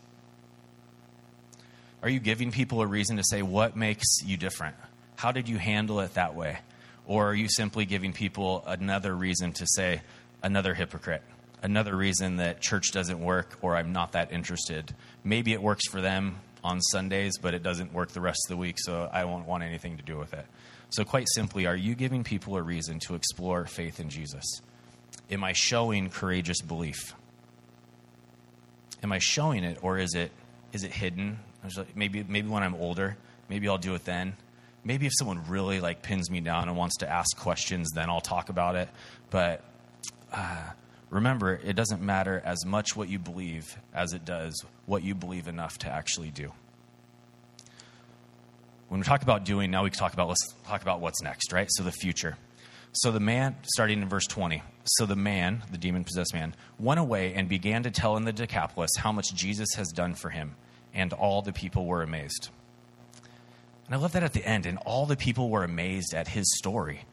Are 2.02 2.08
you 2.08 2.20
giving 2.20 2.50
people 2.52 2.82
a 2.82 2.86
reason 2.86 3.16
to 3.16 3.24
say, 3.24 3.42
what 3.42 3.76
makes 3.76 4.22
you 4.22 4.36
different? 4.36 4.76
How 5.16 5.32
did 5.32 5.48
you 5.48 5.58
handle 5.58 6.00
it 6.00 6.14
that 6.14 6.34
way? 6.34 6.58
Or 7.06 7.30
are 7.30 7.34
you 7.34 7.48
simply 7.48 7.84
giving 7.86 8.12
people 8.12 8.62
another 8.66 9.14
reason 9.14 9.52
to 9.54 9.66
say, 9.66 10.02
another 10.42 10.74
hypocrite? 10.74 11.22
Another 11.62 11.96
reason 11.96 12.36
that 12.36 12.60
church 12.60 12.92
doesn't 12.92 13.18
work 13.18 13.58
or 13.62 13.76
I'm 13.76 13.92
not 13.92 14.12
that 14.12 14.32
interested. 14.32 14.94
Maybe 15.24 15.52
it 15.52 15.62
works 15.62 15.88
for 15.88 16.00
them 16.00 16.36
on 16.62 16.80
Sundays, 16.80 17.38
but 17.38 17.54
it 17.54 17.62
doesn't 17.62 17.92
work 17.92 18.10
the 18.10 18.20
rest 18.20 18.40
of 18.46 18.48
the 18.50 18.56
week, 18.56 18.76
so 18.78 19.08
I 19.12 19.24
won't 19.24 19.46
want 19.46 19.62
anything 19.62 19.96
to 19.96 20.02
do 20.02 20.18
with 20.18 20.34
it. 20.34 20.44
So, 20.90 21.04
quite 21.04 21.26
simply, 21.34 21.66
are 21.66 21.76
you 21.76 21.94
giving 21.94 22.24
people 22.24 22.56
a 22.56 22.62
reason 22.62 22.98
to 23.00 23.14
explore 23.14 23.66
faith 23.66 24.00
in 24.00 24.08
Jesus? 24.08 24.44
Am 25.30 25.42
I 25.42 25.52
showing 25.52 26.10
courageous 26.10 26.60
belief? 26.60 27.14
Am 29.02 29.12
I 29.12 29.18
showing 29.18 29.64
it, 29.64 29.78
or 29.82 29.98
is 29.98 30.14
it 30.14 30.30
is 30.72 30.84
it 30.84 30.92
hidden? 30.92 31.38
Maybe 31.94 32.24
maybe 32.26 32.48
when 32.48 32.62
I'm 32.62 32.74
older, 32.74 33.16
maybe 33.48 33.68
I'll 33.68 33.78
do 33.78 33.94
it 33.94 34.04
then. 34.04 34.36
Maybe 34.84 35.06
if 35.06 35.12
someone 35.18 35.48
really 35.48 35.80
like 35.80 36.02
pins 36.02 36.30
me 36.30 36.40
down 36.40 36.68
and 36.68 36.76
wants 36.76 36.98
to 36.98 37.10
ask 37.10 37.36
questions, 37.36 37.90
then 37.92 38.08
I'll 38.08 38.20
talk 38.20 38.48
about 38.48 38.76
it. 38.76 38.88
But 39.30 39.62
uh, 40.32 40.62
remember, 41.10 41.60
it 41.62 41.74
doesn't 41.74 42.02
matter 42.02 42.42
as 42.44 42.64
much 42.64 42.96
what 42.96 43.08
you 43.08 43.18
believe 43.18 43.78
as 43.94 44.12
it 44.12 44.24
does 44.24 44.64
what 44.86 45.02
you 45.02 45.14
believe 45.14 45.48
enough 45.48 45.78
to 45.78 45.88
actually 45.88 46.30
do. 46.30 46.52
When 48.88 49.00
we 49.00 49.04
talk 49.04 49.22
about 49.22 49.44
doing, 49.44 49.70
now 49.70 49.82
we 49.82 49.90
can 49.90 49.98
talk 49.98 50.12
about 50.12 50.28
let's 50.28 50.54
talk 50.66 50.82
about 50.82 51.00
what's 51.00 51.22
next, 51.22 51.52
right? 51.52 51.68
So 51.70 51.82
the 51.82 51.92
future. 51.92 52.36
So 52.92 53.10
the 53.10 53.20
man, 53.20 53.56
starting 53.64 54.00
in 54.00 54.08
verse 54.08 54.26
20, 54.26 54.62
so 54.84 55.06
the 55.06 55.16
man, 55.16 55.62
the 55.70 55.76
demon 55.76 56.04
possessed 56.04 56.32
man, 56.32 56.54
went 56.78 57.00
away 57.00 57.34
and 57.34 57.48
began 57.48 57.82
to 57.82 57.90
tell 57.90 58.16
in 58.16 58.24
the 58.24 58.32
Decapolis 58.32 58.90
how 58.96 59.12
much 59.12 59.34
Jesus 59.34 59.68
has 59.76 59.88
done 59.88 60.14
for 60.14 60.30
him 60.30 60.54
and 60.94 61.12
all 61.12 61.42
the 61.42 61.52
people 61.52 61.84
were 61.84 62.02
amazed. 62.02 62.48
And 63.86 63.94
I 63.94 63.98
love 63.98 64.12
that 64.12 64.22
at 64.22 64.32
the 64.32 64.44
end, 64.44 64.66
and 64.66 64.78
all 64.78 65.06
the 65.06 65.16
people 65.16 65.48
were 65.48 65.62
amazed 65.62 66.14
at 66.14 66.26
his 66.26 66.56
story. 66.56 67.04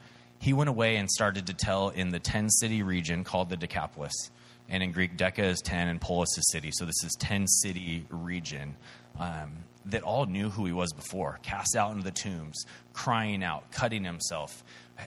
He 0.43 0.51
went 0.51 0.69
away 0.69 0.97
and 0.97 1.09
started 1.09 1.47
to 1.47 1.53
tell 1.53 1.87
in 1.87 2.09
the 2.09 2.19
10 2.19 2.49
city 2.49 2.83
region 2.83 3.23
called 3.23 3.49
the 3.49 3.55
Decapolis. 3.55 4.29
And 4.67 4.83
in 4.83 4.91
Greek, 4.91 5.15
Deca 5.15 5.39
is 5.39 5.61
10 5.61 5.87
and 5.87 6.01
Polis 6.01 6.37
is 6.37 6.51
city. 6.51 6.69
So 6.73 6.83
this 6.83 7.01
is 7.01 7.15
10 7.17 7.47
city 7.47 8.05
region 8.09 8.75
um, 9.17 9.53
that 9.85 10.03
all 10.03 10.25
knew 10.25 10.49
who 10.49 10.65
he 10.65 10.73
was 10.73 10.91
before. 10.91 11.39
Cast 11.43 11.77
out 11.77 11.91
into 11.91 12.03
the 12.03 12.11
tombs, 12.11 12.65
crying 12.91 13.41
out, 13.41 13.71
cutting 13.71 14.03
himself. 14.03 14.65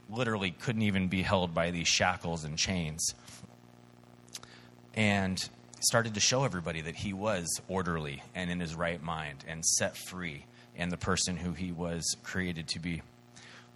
Literally 0.09 0.53
couldn't 0.53 0.81
even 0.81 1.09
be 1.09 1.21
held 1.21 1.53
by 1.53 1.71
these 1.71 1.87
shackles 1.87 2.45
and 2.45 2.57
chains. 2.57 3.15
And 4.95 5.39
started 5.81 6.15
to 6.15 6.21
show 6.21 6.45
everybody 6.45 6.81
that 6.81 6.97
he 6.97 7.13
was 7.13 7.61
orderly 7.69 8.23
and 8.35 8.51
in 8.51 8.59
his 8.59 8.75
right 8.75 9.03
mind 9.03 9.45
and 9.47 9.67
set 9.67 9.99
free 9.99 10.47
and 10.75 10.91
the 10.91 10.97
person 10.97 11.37
who 11.37 11.53
he 11.53 11.73
was 11.73 12.17
created 12.23 12.69
to 12.69 12.79
be. 12.79 13.03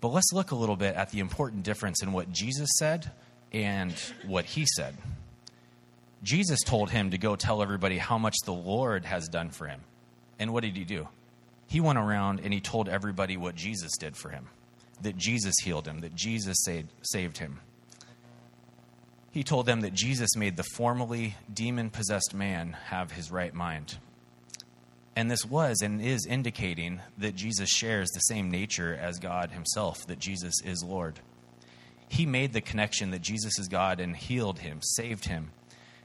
But 0.01 0.09
let's 0.09 0.33
look 0.33 0.51
a 0.51 0.57
little 0.57 0.77
bit 0.77 0.95
at 0.95 1.11
the 1.11 1.21
important 1.21 1.63
difference 1.63 2.03
in 2.03 2.13
what 2.13 2.33
Jesus 2.33 2.69
said 2.79 3.11
and 3.53 3.93
what 4.27 4.45
he 4.45 4.67
said. 4.77 4.97
Jesus 6.23 6.61
told 6.65 6.91
him 6.91 7.11
to 7.11 7.19
go 7.19 7.37
tell 7.37 7.63
everybody 7.63 7.99
how 7.99 8.19
much 8.19 8.37
the 8.45 8.53
Lord 8.53 9.05
has 9.05 9.29
done 9.29 9.51
for 9.51 9.67
him. 9.67 9.81
And 10.39 10.53
what 10.53 10.63
did 10.63 10.77
he 10.77 10.85
do? 10.85 11.09
He 11.67 11.81
went 11.81 11.99
around 11.99 12.41
and 12.41 12.53
he 12.53 12.61
told 12.61 12.89
everybody 12.89 13.37
what 13.37 13.55
Jesus 13.55 13.93
did 13.99 14.17
for 14.17 14.31
him 14.31 14.49
that 15.03 15.17
Jesus 15.17 15.55
healed 15.63 15.87
him, 15.87 16.01
that 16.01 16.15
Jesus 16.15 16.57
saved, 17.03 17.39
him. 17.39 17.61
He 19.31 19.43
told 19.43 19.67
them 19.67 19.81
that 19.83 19.95
Jesus 19.95 20.37
made 20.37 20.57
the 20.57 20.65
formerly 20.75 21.37
demon 21.53 21.91
possessed 21.91 22.35
man 22.35 22.77
have 22.87 23.13
his 23.13 23.31
right 23.31 23.55
mind. 23.55 23.97
And 25.17 25.31
this 25.31 25.45
was 25.45 25.81
and 25.83 26.01
is 26.01 26.27
indicating 26.27 27.01
that 27.19 27.35
Jesus 27.35 27.69
shares 27.69 28.09
the 28.11 28.21
same 28.21 28.51
nature 28.51 28.95
as 28.95 29.19
God 29.19 29.51
himself, 29.51 30.07
that 30.07 30.19
Jesus 30.19 30.55
is 30.65 30.85
Lord. 30.85 31.21
He 32.09 32.27
made 32.27 32.53
the 32.53 32.61
connection 32.61 33.11
that 33.11 33.23
Jesus 33.23 33.59
is 33.59 33.69
God 33.69 34.01
and 34.01 34.17
healed 34.17 34.61
him, 34.61 34.81
saved 34.83 35.27
him. 35.27 35.51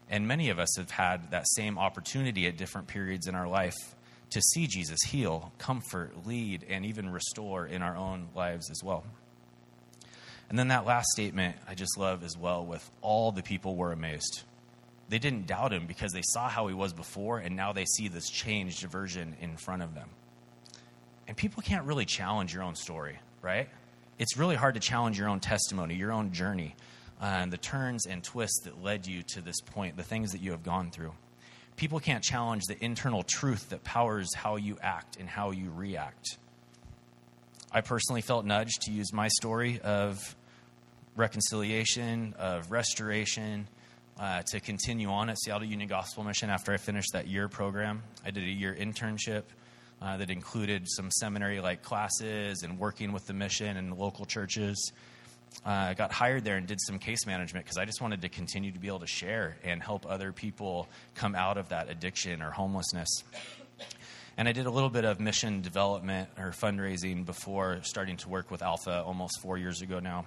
And 0.09 0.27
many 0.27 0.49
of 0.49 0.59
us 0.59 0.75
have 0.77 0.91
had 0.91 1.31
that 1.31 1.47
same 1.49 1.77
opportunity 1.77 2.45
at 2.47 2.57
different 2.57 2.87
periods 2.87 3.27
in 3.27 3.35
our 3.35 3.47
life 3.47 3.95
to 4.31 4.41
see 4.41 4.67
Jesus 4.67 4.99
heal, 5.07 5.51
comfort, 5.57 6.25
lead, 6.25 6.65
and 6.69 6.85
even 6.85 7.09
restore 7.09 7.65
in 7.65 7.81
our 7.81 7.95
own 7.95 8.27
lives 8.35 8.69
as 8.69 8.83
well. 8.83 9.03
And 10.49 10.59
then 10.59 10.67
that 10.67 10.85
last 10.85 11.07
statement 11.09 11.55
I 11.67 11.73
just 11.73 11.97
love 11.97 12.23
as 12.23 12.37
well 12.37 12.65
with 12.65 12.87
all 13.01 13.31
the 13.31 13.43
people 13.43 13.75
were 13.75 13.91
amazed. 13.91 14.43
They 15.09 15.19
didn't 15.19 15.47
doubt 15.47 15.71
him 15.71 15.85
because 15.85 16.13
they 16.13 16.23
saw 16.23 16.49
how 16.49 16.67
he 16.67 16.73
was 16.73 16.93
before, 16.93 17.37
and 17.37 17.55
now 17.55 17.73
they 17.73 17.85
see 17.85 18.07
this 18.07 18.29
changed 18.29 18.83
version 18.83 19.35
in 19.39 19.55
front 19.57 19.83
of 19.83 19.93
them. 19.93 20.09
And 21.27 21.37
people 21.37 21.61
can't 21.61 21.85
really 21.85 22.05
challenge 22.05 22.53
your 22.53 22.63
own 22.63 22.75
story, 22.75 23.19
right? 23.41 23.69
It's 24.17 24.37
really 24.37 24.55
hard 24.55 24.75
to 24.75 24.79
challenge 24.79 25.19
your 25.19 25.29
own 25.29 25.39
testimony, 25.39 25.95
your 25.95 26.11
own 26.11 26.31
journey, 26.31 26.75
uh, 27.21 27.25
and 27.25 27.51
the 27.51 27.57
turns 27.57 28.05
and 28.05 28.23
twists 28.23 28.61
that 28.63 28.83
led 28.83 29.05
you 29.05 29.23
to 29.23 29.41
this 29.41 29.61
point, 29.61 29.97
the 29.97 30.03
things 30.03 30.31
that 30.31 30.41
you 30.41 30.51
have 30.51 30.63
gone 30.63 30.89
through. 30.91 31.13
People 31.75 31.99
can't 31.99 32.23
challenge 32.23 32.63
the 32.67 32.83
internal 32.83 33.23
truth 33.23 33.69
that 33.69 33.83
powers 33.83 34.33
how 34.33 34.55
you 34.55 34.77
act 34.81 35.17
and 35.19 35.27
how 35.27 35.51
you 35.51 35.69
react. 35.71 36.37
I 37.71 37.81
personally 37.81 38.21
felt 38.21 38.45
nudged 38.45 38.83
to 38.83 38.91
use 38.91 39.11
my 39.11 39.27
story 39.27 39.81
of 39.81 40.35
reconciliation, 41.17 42.33
of 42.37 42.71
restoration, 42.71 43.67
uh, 44.19 44.41
to 44.43 44.59
continue 44.59 45.09
on 45.09 45.29
at 45.29 45.39
Seattle 45.39 45.67
Union 45.67 45.89
Gospel 45.89 46.23
Mission 46.23 46.49
after 46.49 46.73
I 46.73 46.77
finished 46.77 47.13
that 47.13 47.27
year 47.27 47.47
program. 47.47 48.03
I 48.25 48.31
did 48.31 48.43
a 48.43 48.51
year 48.51 48.75
internship 48.77 49.43
uh, 50.01 50.17
that 50.17 50.29
included 50.29 50.87
some 50.87 51.11
seminary 51.11 51.59
like 51.59 51.81
classes 51.81 52.63
and 52.63 52.79
working 52.79 53.11
with 53.11 53.25
the 53.27 53.33
mission 53.33 53.77
and 53.77 53.97
local 53.97 54.25
churches. 54.25 54.91
Uh, 55.65 55.69
I 55.69 55.93
got 55.93 56.11
hired 56.11 56.43
there 56.43 56.57
and 56.57 56.67
did 56.67 56.79
some 56.81 56.99
case 56.99 57.25
management 57.25 57.65
because 57.65 57.77
I 57.77 57.85
just 57.85 58.01
wanted 58.01 58.21
to 58.21 58.29
continue 58.29 58.71
to 58.71 58.79
be 58.79 58.87
able 58.87 58.99
to 58.99 59.07
share 59.07 59.57
and 59.63 59.81
help 59.81 60.05
other 60.05 60.31
people 60.31 60.87
come 61.15 61.35
out 61.35 61.57
of 61.57 61.69
that 61.69 61.89
addiction 61.89 62.41
or 62.41 62.51
homelessness. 62.51 63.23
And 64.37 64.49
I 64.49 64.51
did 64.51 64.65
a 64.65 64.69
little 64.69 64.89
bit 64.89 65.05
of 65.05 65.21
mission 65.21 65.61
development 65.61 66.29
or 66.37 66.51
fundraising 66.51 67.25
before 67.25 67.79
starting 67.83 68.17
to 68.17 68.29
work 68.29 68.51
with 68.51 68.61
Alpha 68.61 69.01
almost 69.01 69.39
four 69.41 69.57
years 69.57 69.81
ago 69.81 69.99
now. 69.99 70.25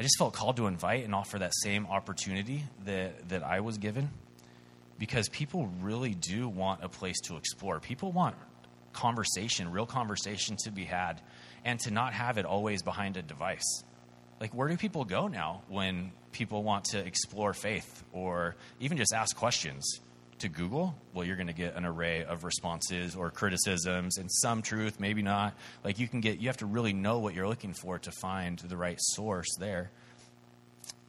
I 0.00 0.02
just 0.02 0.18
felt 0.18 0.32
called 0.32 0.56
to 0.56 0.66
invite 0.66 1.04
and 1.04 1.14
offer 1.14 1.38
that 1.38 1.52
same 1.54 1.86
opportunity 1.86 2.64
that, 2.86 3.28
that 3.28 3.42
I 3.42 3.60
was 3.60 3.78
given 3.78 4.10
because 4.98 5.28
people 5.28 5.70
really 5.80 6.14
do 6.14 6.48
want 6.48 6.82
a 6.82 6.88
place 6.88 7.20
to 7.26 7.36
explore. 7.36 7.78
People 7.78 8.10
want 8.10 8.34
conversation, 8.92 9.70
real 9.70 9.86
conversation 9.86 10.56
to 10.64 10.72
be 10.72 10.84
had, 10.84 11.20
and 11.64 11.78
to 11.80 11.92
not 11.92 12.14
have 12.14 12.38
it 12.38 12.46
always 12.46 12.82
behind 12.82 13.16
a 13.16 13.22
device 13.22 13.84
like 14.40 14.54
where 14.54 14.68
do 14.68 14.76
people 14.76 15.04
go 15.04 15.28
now 15.28 15.62
when 15.68 16.10
people 16.32 16.62
want 16.62 16.86
to 16.86 16.98
explore 16.98 17.52
faith 17.52 18.02
or 18.12 18.56
even 18.80 18.96
just 18.96 19.12
ask 19.12 19.36
questions 19.36 20.00
to 20.40 20.48
google 20.48 20.94
well 21.14 21.24
you're 21.24 21.36
going 21.36 21.46
to 21.46 21.52
get 21.52 21.76
an 21.76 21.84
array 21.84 22.24
of 22.24 22.44
responses 22.44 23.14
or 23.14 23.30
criticisms 23.30 24.18
and 24.18 24.30
some 24.30 24.62
truth 24.62 24.98
maybe 25.00 25.22
not. 25.22 25.54
Like 25.84 25.98
you 25.98 26.08
can 26.08 26.20
get 26.20 26.40
you 26.40 26.48
have 26.48 26.58
to 26.58 26.66
really 26.66 26.92
know 26.92 27.18
what 27.18 27.34
you're 27.34 27.48
looking 27.48 27.72
for 27.72 27.98
to 27.98 28.10
find 28.10 28.58
the 28.58 28.76
right 28.76 28.98
source 29.00 29.56
there. 29.58 29.90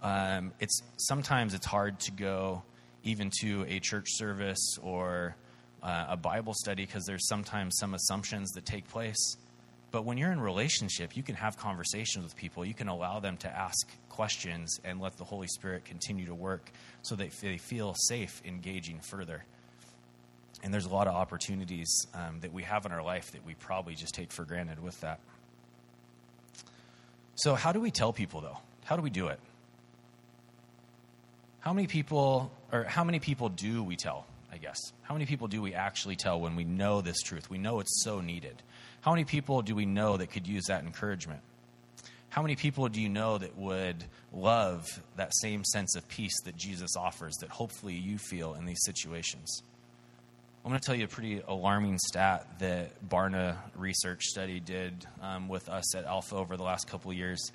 Um, 0.01 0.51
it's 0.59 0.81
sometimes 0.97 1.53
it's 1.53 1.65
hard 1.65 1.99
to 2.01 2.11
go 2.11 2.63
even 3.03 3.31
to 3.41 3.65
a 3.67 3.79
church 3.79 4.07
service 4.09 4.77
or 4.81 5.35
uh, 5.83 6.05
a 6.09 6.17
bible 6.17 6.53
study 6.53 6.85
because 6.85 7.05
there's 7.05 7.27
sometimes 7.27 7.75
some 7.77 7.93
assumptions 7.93 8.51
that 8.51 8.65
take 8.65 8.87
place 8.87 9.37
but 9.91 10.05
when 10.05 10.17
you're 10.17 10.31
in 10.31 10.39
relationship, 10.39 11.17
you 11.17 11.23
can 11.23 11.35
have 11.35 11.57
conversations 11.57 12.23
with 12.23 12.35
people. 12.35 12.63
You 12.65 12.73
can 12.73 12.87
allow 12.87 13.19
them 13.19 13.35
to 13.37 13.49
ask 13.49 13.87
questions 14.09 14.79
and 14.85 15.01
let 15.01 15.17
the 15.17 15.25
Holy 15.25 15.47
Spirit 15.47 15.83
continue 15.83 16.25
to 16.27 16.33
work 16.35 16.71
so 17.01 17.15
that 17.15 17.31
they 17.41 17.57
feel 17.57 17.93
safe 18.07 18.41
engaging 18.45 18.99
further. 19.01 19.43
And 20.63 20.73
there's 20.73 20.85
a 20.85 20.89
lot 20.89 21.07
of 21.07 21.15
opportunities 21.15 22.05
um, 22.13 22.39
that 22.39 22.53
we 22.53 22.63
have 22.63 22.85
in 22.85 22.91
our 22.93 23.03
life 23.03 23.31
that 23.31 23.45
we 23.45 23.55
probably 23.55 23.95
just 23.95 24.13
take 24.13 24.31
for 24.31 24.45
granted 24.45 24.81
with 24.81 24.99
that. 25.01 25.19
So, 27.35 27.55
how 27.55 27.71
do 27.71 27.81
we 27.81 27.91
tell 27.91 28.13
people, 28.13 28.41
though? 28.41 28.59
How 28.85 28.95
do 28.95 29.01
we 29.01 29.09
do 29.09 29.27
it? 29.27 29.39
How 31.59 31.73
many 31.73 31.87
people, 31.87 32.51
or 32.71 32.83
how 32.83 33.03
many 33.03 33.19
people 33.19 33.49
do 33.49 33.83
we 33.83 33.95
tell, 33.95 34.25
I 34.51 34.57
guess? 34.57 34.77
How 35.01 35.15
many 35.15 35.25
people 35.25 35.47
do 35.47 35.61
we 35.61 35.73
actually 35.73 36.15
tell 36.15 36.39
when 36.39 36.55
we 36.55 36.63
know 36.63 37.01
this 37.01 37.19
truth? 37.21 37.49
We 37.49 37.57
know 37.57 37.79
it's 37.79 38.03
so 38.03 38.21
needed. 38.21 38.61
How 39.01 39.11
many 39.11 39.23
people 39.23 39.61
do 39.61 39.75
we 39.75 39.85
know 39.85 40.17
that 40.17 40.27
could 40.27 40.47
use 40.47 40.65
that 40.65 40.83
encouragement? 40.83 41.41
How 42.29 42.41
many 42.41 42.55
people 42.55 42.87
do 42.87 43.01
you 43.01 43.09
know 43.09 43.37
that 43.37 43.57
would 43.57 44.05
love 44.31 44.87
that 45.17 45.35
same 45.35 45.65
sense 45.65 45.95
of 45.95 46.07
peace 46.07 46.39
that 46.45 46.55
Jesus 46.55 46.95
offers, 46.95 47.35
that 47.41 47.49
hopefully 47.49 47.95
you 47.95 48.17
feel 48.17 48.53
in 48.53 48.65
these 48.65 48.79
situations? 48.85 49.63
I'm 50.63 50.69
going 50.69 50.79
to 50.79 50.85
tell 50.85 50.95
you 50.95 51.05
a 51.05 51.07
pretty 51.07 51.41
alarming 51.47 51.97
stat 51.97 52.59
that 52.59 53.09
Barna 53.09 53.57
Research 53.75 54.25
Study 54.25 54.59
did 54.59 54.93
um, 55.19 55.49
with 55.49 55.67
us 55.67 55.95
at 55.95 56.05
Alpha 56.05 56.35
over 56.35 56.55
the 56.55 56.63
last 56.63 56.87
couple 56.87 57.11
years. 57.11 57.51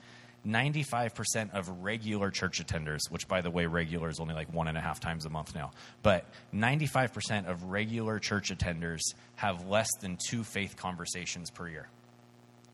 95% 0.46 1.52
of 1.54 1.68
regular 1.82 2.30
church 2.30 2.64
attenders, 2.64 3.00
which 3.10 3.26
by 3.26 3.40
the 3.40 3.50
way, 3.50 3.66
regular 3.66 4.08
is 4.08 4.20
only 4.20 4.34
like 4.34 4.52
one 4.52 4.68
and 4.68 4.78
a 4.78 4.80
half 4.80 5.00
times 5.00 5.26
a 5.26 5.30
month 5.30 5.54
now, 5.54 5.72
but 6.02 6.24
95% 6.54 7.46
of 7.46 7.64
regular 7.64 8.18
church 8.18 8.50
attenders 8.50 9.00
have 9.34 9.66
less 9.66 9.88
than 10.00 10.16
two 10.28 10.44
faith 10.44 10.76
conversations 10.76 11.50
per 11.50 11.68
year 11.68 11.88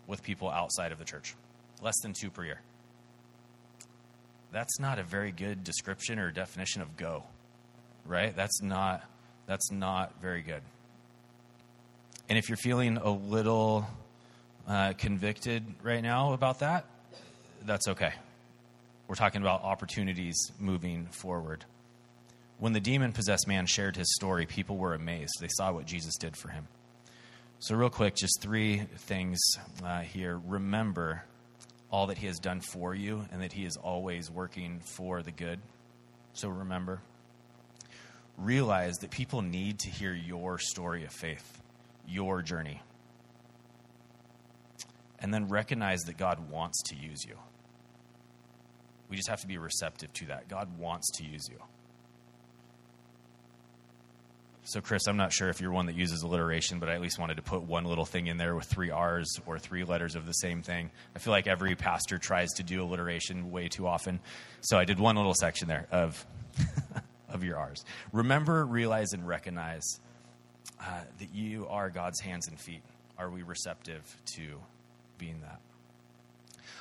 with 0.07 0.23
people 0.23 0.51
outside 0.51 0.93
of 0.93 0.99
the 0.99 1.05
church. 1.05 1.35
Less 1.81 1.99
than 2.03 2.13
two 2.13 2.31
per 2.31 2.45
year. 2.45 2.61
That's 4.53 4.79
not 4.79 4.99
a 4.99 5.03
very 5.03 5.33
good 5.33 5.65
description 5.65 6.19
or 6.19 6.31
definition 6.31 6.83
of 6.83 6.97
go, 6.97 7.25
right? 8.05 8.37
That's 8.37 8.61
not, 8.63 9.03
that's 9.47 9.73
not 9.73 10.21
very 10.21 10.43
good. 10.43 10.63
And 12.29 12.39
if 12.39 12.49
you're 12.49 12.59
feeling 12.59 12.99
a 12.99 13.11
little 13.11 13.87
uh, 14.69 14.93
convicted 14.99 15.65
right 15.83 16.03
now 16.03 16.35
about 16.35 16.61
that, 16.61 16.85
that's 17.65 17.89
okay. 17.89 18.13
We're 19.09 19.17
talking 19.17 19.43
about 19.43 19.63
opportunities 19.63 20.37
moving 20.59 21.07
forward. 21.07 21.65
When 22.59 22.73
the 22.73 22.81
demon 22.81 23.13
possessed 23.13 23.49
man 23.49 23.67
shared 23.67 23.97
his 23.97 24.15
story, 24.15 24.47
people 24.47 24.77
were 24.77 24.95
amazed. 24.95 25.35
They 25.41 25.49
saw 25.49 25.73
what 25.73 25.85
Jesus 25.85 26.17
did 26.17 26.37
for 26.37 26.49
him. 26.49 26.69
So, 27.59 27.75
real 27.75 27.91
quick, 27.91 28.15
just 28.15 28.41
three 28.41 28.79
things 28.99 29.41
uh, 29.85 30.01
here. 30.01 30.41
Remember 30.47 31.25
all 31.91 32.07
that 32.07 32.19
he 32.19 32.27
has 32.27 32.39
done 32.39 32.61
for 32.61 32.95
you 32.95 33.25
and 33.31 33.43
that 33.43 33.53
he 33.53 33.65
is 33.65 33.77
always 33.77 34.31
working 34.31 34.81
for 34.97 35.23
the 35.23 35.31
good. 35.31 35.61
So, 36.33 36.49
remember. 36.49 37.03
Realize 38.39 38.97
that 38.99 39.11
people 39.11 39.43
need 39.43 39.81
to 39.81 39.91
hear 39.91 40.15
your 40.15 40.59
story 40.59 41.05
of 41.05 41.13
faith, 41.13 41.61
your 42.09 42.43
journey. 42.43 42.81
And 45.19 45.33
then 45.33 45.49
recognize 45.49 46.01
that 46.03 46.17
God 46.17 46.51
wants 46.51 46.83
to 46.85 46.97
use 46.97 47.25
you. 47.25 47.37
We 49.13 49.19
just 49.19 49.29
have 49.29 49.43
to 49.43 49.47
be 49.47 49.59
receptive 49.59 50.11
to 50.15 50.27
that. 50.29 50.49
God 50.49 50.79
wants 50.79 51.11
to 51.19 51.23
use 51.23 51.47
you. 51.51 51.59
So, 54.65 54.81
Chris, 54.81 55.07
I'm 55.07 55.19
not 55.19 55.35
sure 55.35 55.51
if 55.51 55.61
you're 55.61 55.71
one 55.71 55.85
that 55.85 55.97
uses 55.97 56.23
alliteration, 56.23 56.79
but 56.79 56.89
I 56.89 56.95
at 56.95 57.03
least 57.03 57.19
wanted 57.19 57.35
to 57.35 57.43
put 57.43 57.61
one 57.61 57.85
little 57.85 58.07
thing 58.07 58.29
in 58.29 58.39
there 58.39 58.55
with 58.55 58.65
three 58.65 58.91
R's 58.91 59.39
or 59.45 59.59
three 59.59 59.85
letters 59.85 60.15
of 60.15 60.25
the 60.25 60.33
same 60.33 60.63
thing. 60.63 60.91
I 61.15 61.19
feel 61.19 61.31
like 61.31 61.47
every 61.47 61.75
pastor 61.77 62.17
tries 62.17 62.53
to 62.53 62.63
do 62.63 62.83
alliteration 62.83 63.51
way 63.51 63.69
too 63.69 63.87
often. 63.87 64.19
So 64.63 64.79
I 64.79 64.87
did 64.87 64.99
one 64.99 65.17
little 65.17 65.35
section 65.35 65.69
there 65.69 65.89
of, 65.93 66.25
of 67.29 67.45
your 67.45 67.59
R's. 67.59 67.85
Remember, 68.15 68.65
realize, 68.65 69.13
and 69.13 69.29
recognize 69.29 70.01
uh, 70.81 71.03
that 71.19 71.35
you 71.35 71.67
are 71.69 71.91
God's 71.91 72.21
hands 72.21 72.49
and 72.49 72.59
feet. 72.59 72.81
Are 73.19 73.29
we 73.29 73.43
receptive 73.43 74.17
to 74.37 74.59
being 75.19 75.43
that? 75.43 75.61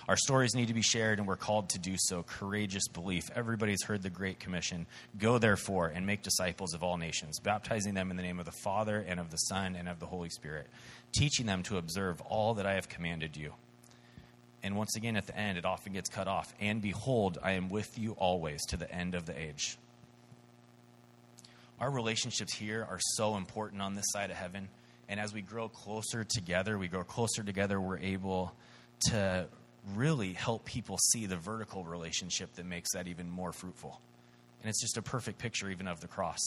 Our 0.07 0.17
stories 0.17 0.55
need 0.55 0.67
to 0.67 0.73
be 0.73 0.81
shared, 0.81 1.19
and 1.19 1.27
we're 1.27 1.35
called 1.35 1.69
to 1.69 1.79
do 1.79 1.95
so. 1.97 2.23
Courageous 2.23 2.87
belief. 2.87 3.29
Everybody's 3.35 3.83
heard 3.83 4.01
the 4.01 4.09
Great 4.09 4.39
Commission. 4.39 4.87
Go, 5.17 5.37
therefore, 5.37 5.87
and 5.87 6.05
make 6.05 6.23
disciples 6.23 6.73
of 6.73 6.83
all 6.83 6.97
nations, 6.97 7.39
baptizing 7.39 7.93
them 7.93 8.11
in 8.11 8.17
the 8.17 8.23
name 8.23 8.39
of 8.39 8.45
the 8.45 8.51
Father, 8.51 9.05
and 9.07 9.19
of 9.19 9.31
the 9.31 9.37
Son, 9.37 9.75
and 9.75 9.87
of 9.87 9.99
the 9.99 10.05
Holy 10.05 10.29
Spirit, 10.29 10.67
teaching 11.11 11.45
them 11.45 11.63
to 11.63 11.77
observe 11.77 12.21
all 12.21 12.55
that 12.55 12.65
I 12.65 12.73
have 12.73 12.89
commanded 12.89 13.37
you. 13.37 13.53
And 14.63 14.75
once 14.75 14.95
again, 14.95 15.15
at 15.15 15.27
the 15.27 15.37
end, 15.37 15.57
it 15.57 15.65
often 15.65 15.93
gets 15.93 16.09
cut 16.09 16.27
off. 16.27 16.53
And 16.59 16.81
behold, 16.81 17.37
I 17.41 17.53
am 17.53 17.69
with 17.69 17.97
you 17.97 18.11
always 18.13 18.63
to 18.67 18.77
the 18.77 18.91
end 18.91 19.15
of 19.15 19.25
the 19.25 19.39
age. 19.39 19.77
Our 21.79 21.89
relationships 21.89 22.53
here 22.53 22.85
are 22.87 22.99
so 23.15 23.37
important 23.37 23.81
on 23.81 23.95
this 23.95 24.05
side 24.09 24.29
of 24.29 24.37
heaven. 24.37 24.69
And 25.09 25.19
as 25.19 25.33
we 25.33 25.41
grow 25.41 25.67
closer 25.67 26.23
together, 26.23 26.77
we 26.77 26.87
grow 26.87 27.03
closer 27.03 27.43
together, 27.43 27.81
we're 27.81 27.97
able 27.97 28.53
to 29.07 29.47
really 29.95 30.33
help 30.33 30.65
people 30.65 30.97
see 30.97 31.25
the 31.25 31.37
vertical 31.37 31.83
relationship 31.83 32.53
that 32.55 32.65
makes 32.65 32.93
that 32.93 33.07
even 33.07 33.29
more 33.29 33.51
fruitful. 33.51 33.99
And 34.61 34.69
it's 34.69 34.81
just 34.81 34.97
a 34.97 35.01
perfect 35.01 35.39
picture, 35.39 35.69
even 35.69 35.87
of 35.87 36.01
the 36.01 36.07
cross. 36.07 36.39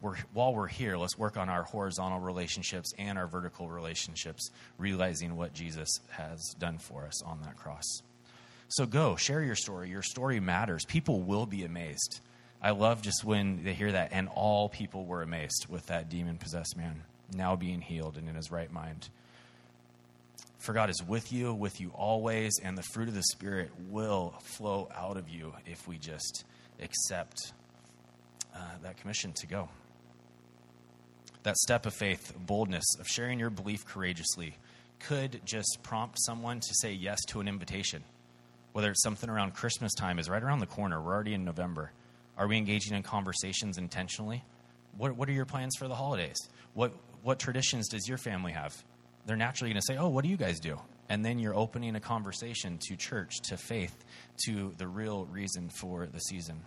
We're, 0.00 0.16
while 0.32 0.52
we're 0.52 0.66
here, 0.66 0.96
let's 0.96 1.16
work 1.16 1.36
on 1.36 1.48
our 1.48 1.62
horizontal 1.62 2.18
relationships 2.18 2.92
and 2.98 3.16
our 3.16 3.28
vertical 3.28 3.68
relationships, 3.68 4.50
realizing 4.78 5.36
what 5.36 5.54
Jesus 5.54 6.00
has 6.10 6.54
done 6.58 6.78
for 6.78 7.06
us 7.06 7.22
on 7.22 7.40
that 7.42 7.56
cross. 7.56 8.02
So 8.68 8.84
go, 8.84 9.14
share 9.14 9.42
your 9.42 9.54
story. 9.54 9.90
Your 9.90 10.02
story 10.02 10.40
matters. 10.40 10.84
People 10.86 11.22
will 11.22 11.46
be 11.46 11.64
amazed. 11.64 12.20
I 12.60 12.70
love 12.70 13.02
just 13.02 13.24
when 13.24 13.62
they 13.62 13.74
hear 13.74 13.92
that, 13.92 14.10
and 14.12 14.28
all 14.34 14.68
people 14.68 15.04
were 15.04 15.22
amazed 15.22 15.66
with 15.68 15.86
that 15.86 16.08
demon 16.08 16.36
possessed 16.36 16.76
man 16.76 17.02
now 17.34 17.56
being 17.56 17.80
healed 17.80 18.16
and 18.16 18.28
in 18.28 18.34
his 18.34 18.50
right 18.50 18.72
mind. 18.72 19.08
For 20.62 20.72
God 20.72 20.90
is 20.90 21.02
with 21.02 21.32
you, 21.32 21.52
with 21.52 21.80
you 21.80 21.90
always, 21.92 22.60
and 22.62 22.78
the 22.78 22.84
fruit 22.84 23.08
of 23.08 23.14
the 23.14 23.22
Spirit 23.24 23.72
will 23.90 24.32
flow 24.42 24.88
out 24.94 25.16
of 25.16 25.28
you 25.28 25.52
if 25.66 25.88
we 25.88 25.98
just 25.98 26.44
accept 26.80 27.52
uh, 28.54 28.58
that 28.84 28.96
commission 28.96 29.32
to 29.32 29.48
go. 29.48 29.68
That 31.42 31.56
step 31.56 31.84
of 31.84 31.94
faith, 31.94 32.32
boldness, 32.38 32.84
of 33.00 33.08
sharing 33.08 33.40
your 33.40 33.50
belief 33.50 33.84
courageously, 33.84 34.54
could 35.00 35.40
just 35.44 35.78
prompt 35.82 36.18
someone 36.20 36.60
to 36.60 36.74
say 36.74 36.92
yes 36.92 37.18
to 37.30 37.40
an 37.40 37.48
invitation. 37.48 38.04
Whether 38.72 38.92
it's 38.92 39.02
something 39.02 39.28
around 39.28 39.54
Christmas 39.54 39.92
time 39.94 40.20
is 40.20 40.30
right 40.30 40.42
around 40.42 40.60
the 40.60 40.66
corner. 40.66 41.02
We're 41.02 41.12
already 41.12 41.34
in 41.34 41.44
November. 41.44 41.90
Are 42.38 42.46
we 42.46 42.56
engaging 42.56 42.96
in 42.96 43.02
conversations 43.02 43.78
intentionally? 43.78 44.44
What, 44.96 45.16
what 45.16 45.28
are 45.28 45.32
your 45.32 45.44
plans 45.44 45.74
for 45.76 45.88
the 45.88 45.96
holidays? 45.96 46.38
What, 46.74 46.92
what 47.24 47.40
traditions 47.40 47.88
does 47.88 48.06
your 48.06 48.18
family 48.18 48.52
have? 48.52 48.80
They're 49.26 49.36
naturally 49.36 49.70
going 49.70 49.80
to 49.80 49.86
say, 49.86 49.96
Oh, 49.96 50.08
what 50.08 50.24
do 50.24 50.30
you 50.30 50.36
guys 50.36 50.60
do? 50.60 50.78
And 51.08 51.24
then 51.24 51.38
you're 51.38 51.54
opening 51.54 51.94
a 51.94 52.00
conversation 52.00 52.78
to 52.88 52.96
church, 52.96 53.40
to 53.48 53.56
faith, 53.56 54.04
to 54.46 54.72
the 54.78 54.86
real 54.86 55.26
reason 55.26 55.68
for 55.68 56.06
the 56.06 56.20
season. 56.20 56.62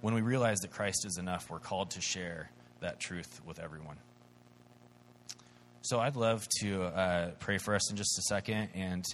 When 0.00 0.14
we 0.14 0.20
realize 0.20 0.58
that 0.60 0.70
Christ 0.70 1.06
is 1.06 1.18
enough, 1.18 1.50
we're 1.50 1.58
called 1.58 1.92
to 1.92 2.00
share 2.00 2.50
that 2.80 3.00
truth 3.00 3.40
with 3.46 3.58
everyone. 3.58 3.96
So 5.82 6.00
I'd 6.00 6.16
love 6.16 6.46
to 6.60 6.82
uh, 6.84 7.30
pray 7.38 7.58
for 7.58 7.74
us 7.74 7.90
in 7.90 7.96
just 7.96 8.18
a 8.18 8.22
second. 8.22 8.68
And 8.74 9.04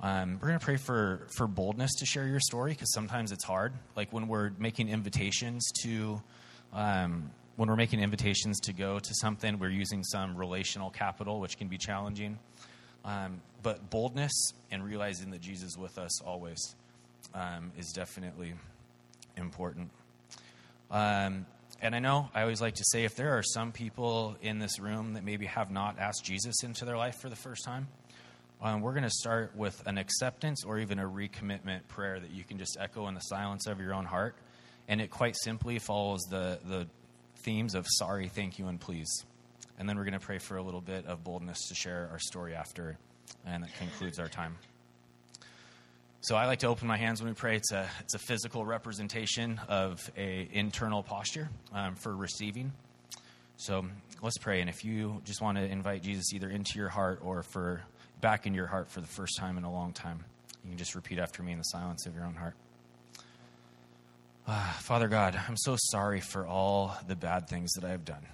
um, 0.00 0.38
we're 0.40 0.48
going 0.48 0.58
to 0.58 0.64
pray 0.64 0.76
for, 0.76 1.26
for 1.36 1.46
boldness 1.46 1.90
to 1.98 2.06
share 2.06 2.26
your 2.26 2.40
story 2.40 2.72
because 2.72 2.92
sometimes 2.92 3.32
it's 3.32 3.44
hard. 3.44 3.72
Like 3.96 4.12
when 4.12 4.28
we're 4.28 4.50
making 4.58 4.88
invitations 4.88 5.70
to, 5.82 6.22
um, 6.72 7.30
when 7.56 7.68
we're 7.68 7.76
making 7.76 8.00
invitations 8.00 8.60
to 8.60 8.72
go 8.72 8.98
to 8.98 9.14
something, 9.14 9.58
we're 9.58 9.70
using 9.70 10.02
some 10.04 10.36
relational 10.36 10.90
capital, 10.90 11.40
which 11.40 11.58
can 11.58 11.68
be 11.68 11.78
challenging. 11.78 12.38
Um, 13.04 13.42
but 13.62 13.90
boldness 13.90 14.32
and 14.70 14.84
realizing 14.84 15.30
that 15.30 15.40
Jesus 15.40 15.70
is 15.70 15.78
with 15.78 15.98
us 15.98 16.22
always 16.22 16.74
um, 17.34 17.72
is 17.78 17.92
definitely 17.92 18.54
important. 19.36 19.90
Um, 20.90 21.46
and 21.80 21.94
I 21.94 21.98
know 21.98 22.28
I 22.34 22.42
always 22.42 22.60
like 22.60 22.74
to 22.76 22.84
say 22.84 23.04
if 23.04 23.16
there 23.16 23.36
are 23.36 23.42
some 23.42 23.72
people 23.72 24.36
in 24.40 24.58
this 24.58 24.78
room 24.78 25.14
that 25.14 25.24
maybe 25.24 25.46
have 25.46 25.70
not 25.70 25.98
asked 25.98 26.24
Jesus 26.24 26.62
into 26.62 26.84
their 26.84 26.96
life 26.96 27.16
for 27.16 27.28
the 27.28 27.36
first 27.36 27.64
time, 27.64 27.88
um, 28.62 28.80
we're 28.80 28.92
going 28.92 29.02
to 29.02 29.10
start 29.10 29.56
with 29.56 29.82
an 29.86 29.98
acceptance 29.98 30.64
or 30.64 30.78
even 30.78 31.00
a 31.00 31.08
recommitment 31.08 31.88
prayer 31.88 32.20
that 32.20 32.30
you 32.30 32.44
can 32.44 32.58
just 32.58 32.76
echo 32.78 33.08
in 33.08 33.14
the 33.14 33.20
silence 33.20 33.66
of 33.66 33.80
your 33.80 33.92
own 33.92 34.04
heart. 34.04 34.36
And 34.86 35.00
it 35.00 35.10
quite 35.10 35.34
simply 35.42 35.80
follows 35.80 36.20
the, 36.30 36.60
the 36.64 36.86
themes 37.42 37.74
of 37.74 37.86
sorry, 37.88 38.28
thank 38.28 38.58
you, 38.58 38.68
and 38.68 38.80
please. 38.80 39.24
And 39.78 39.88
then 39.88 39.96
we're 39.96 40.04
going 40.04 40.18
to 40.18 40.20
pray 40.20 40.38
for 40.38 40.56
a 40.56 40.62
little 40.62 40.80
bit 40.80 41.06
of 41.06 41.24
boldness 41.24 41.68
to 41.68 41.74
share 41.74 42.08
our 42.12 42.18
story 42.18 42.54
after, 42.54 42.98
and 43.46 43.64
that 43.64 43.74
concludes 43.76 44.18
our 44.18 44.28
time. 44.28 44.56
So 46.20 46.36
I 46.36 46.46
like 46.46 46.60
to 46.60 46.68
open 46.68 46.86
my 46.86 46.96
hands 46.96 47.20
when 47.20 47.30
we 47.30 47.34
pray. 47.34 47.56
It's 47.56 47.72
a, 47.72 47.88
it's 48.00 48.14
a 48.14 48.18
physical 48.18 48.64
representation 48.64 49.60
of 49.68 50.08
a 50.16 50.48
internal 50.52 51.02
posture 51.02 51.48
um, 51.72 51.96
for 51.96 52.14
receiving. 52.14 52.72
So 53.56 53.84
let's 54.22 54.38
pray. 54.38 54.60
And 54.60 54.70
if 54.70 54.84
you 54.84 55.20
just 55.24 55.40
want 55.40 55.58
to 55.58 55.64
invite 55.64 56.02
Jesus 56.02 56.32
either 56.32 56.48
into 56.48 56.78
your 56.78 56.88
heart 56.88 57.20
or 57.24 57.42
for 57.42 57.82
back 58.22 58.46
in 58.46 58.54
your 58.54 58.68
heart 58.68 58.88
for 58.90 59.02
the 59.02 59.06
first 59.06 59.36
time 59.36 59.58
in 59.58 59.64
a 59.64 59.72
long 59.72 59.92
time. 59.92 60.24
You 60.64 60.70
can 60.70 60.78
just 60.78 60.94
repeat 60.94 61.18
after 61.18 61.42
me 61.42 61.52
in 61.52 61.58
the 61.58 61.64
silence 61.64 62.06
of 62.06 62.14
your 62.14 62.24
own 62.24 62.34
heart. 62.34 62.54
Uh, 64.46 64.72
Father 64.72 65.06
God, 65.06 65.38
I'm 65.48 65.56
so 65.56 65.76
sorry 65.78 66.20
for 66.20 66.46
all 66.46 66.96
the 67.06 67.14
bad 67.14 67.48
things 67.48 67.72
that 67.74 67.84
I 67.84 67.90
have 67.90 68.04
done. 68.04 68.26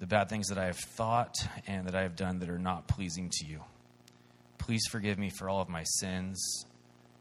The 0.00 0.06
bad 0.06 0.28
things 0.28 0.48
that 0.48 0.58
I 0.58 0.66
have 0.66 0.78
thought 0.78 1.34
and 1.66 1.86
that 1.86 1.94
I 1.94 2.02
have 2.02 2.16
done 2.16 2.38
that 2.38 2.48
are 2.48 2.58
not 2.58 2.88
pleasing 2.88 3.30
to 3.30 3.46
you. 3.46 3.60
Please 4.58 4.82
forgive 4.90 5.18
me 5.18 5.30
for 5.30 5.48
all 5.48 5.60
of 5.60 5.68
my 5.68 5.84
sins. 5.84 6.64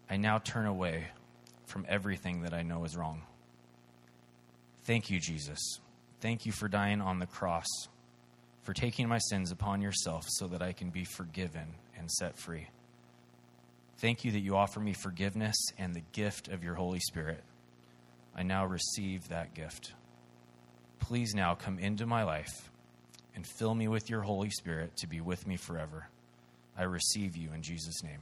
I 0.10 0.18
now 0.18 0.40
turn 0.40 0.66
away 0.66 1.08
from 1.66 1.86
everything 1.90 2.44
that 2.44 2.54
I 2.54 2.64
know 2.64 2.86
is 2.86 2.96
wrong. 2.96 3.22
Thank 4.84 5.10
you, 5.10 5.20
Jesus. 5.20 5.60
Thank 6.22 6.46
you 6.46 6.52
for 6.52 6.68
dying 6.68 7.02
on 7.02 7.20
the 7.20 7.28
cross 7.28 7.68
for 8.64 8.74
taking 8.74 9.08
my 9.08 9.18
sins 9.18 9.52
upon 9.52 9.82
yourself 9.82 10.26
so 10.28 10.48
that 10.48 10.62
I 10.62 10.72
can 10.72 10.90
be 10.90 11.04
forgiven 11.04 11.68
and 11.98 12.10
set 12.10 12.38
free. 12.38 12.68
Thank 13.98 14.26
you 14.26 14.32
that 14.32 14.40
you 14.40 14.56
offer 14.56 14.80
me 14.80 14.94
forgiveness 14.94 15.56
and 15.78 15.94
the 15.94 16.04
gift 16.12 16.48
of 16.48 16.64
your 16.64 16.76
Holy 16.76 17.00
Spirit. 17.00 17.44
I 18.36 18.44
now 18.44 18.66
receive 18.66 19.28
that 19.30 19.54
gift. 19.54 19.94
Please 21.00 21.34
now 21.36 21.56
come 21.56 21.78
into 21.78 22.06
my 22.06 22.24
life 22.24 22.72
and 23.36 23.46
fill 23.46 23.76
me 23.76 23.88
with 23.88 24.10
your 24.10 24.22
Holy 24.22 24.50
Spirit 24.50 24.96
to 24.98 25.08
be 25.08 25.22
with 25.22 25.46
me 25.46 25.58
forever. 25.58 26.08
I 26.78 26.84
receive 26.84 27.36
you 27.36 27.52
in 27.54 27.62
Jesus' 27.62 28.04
name. 28.04 28.20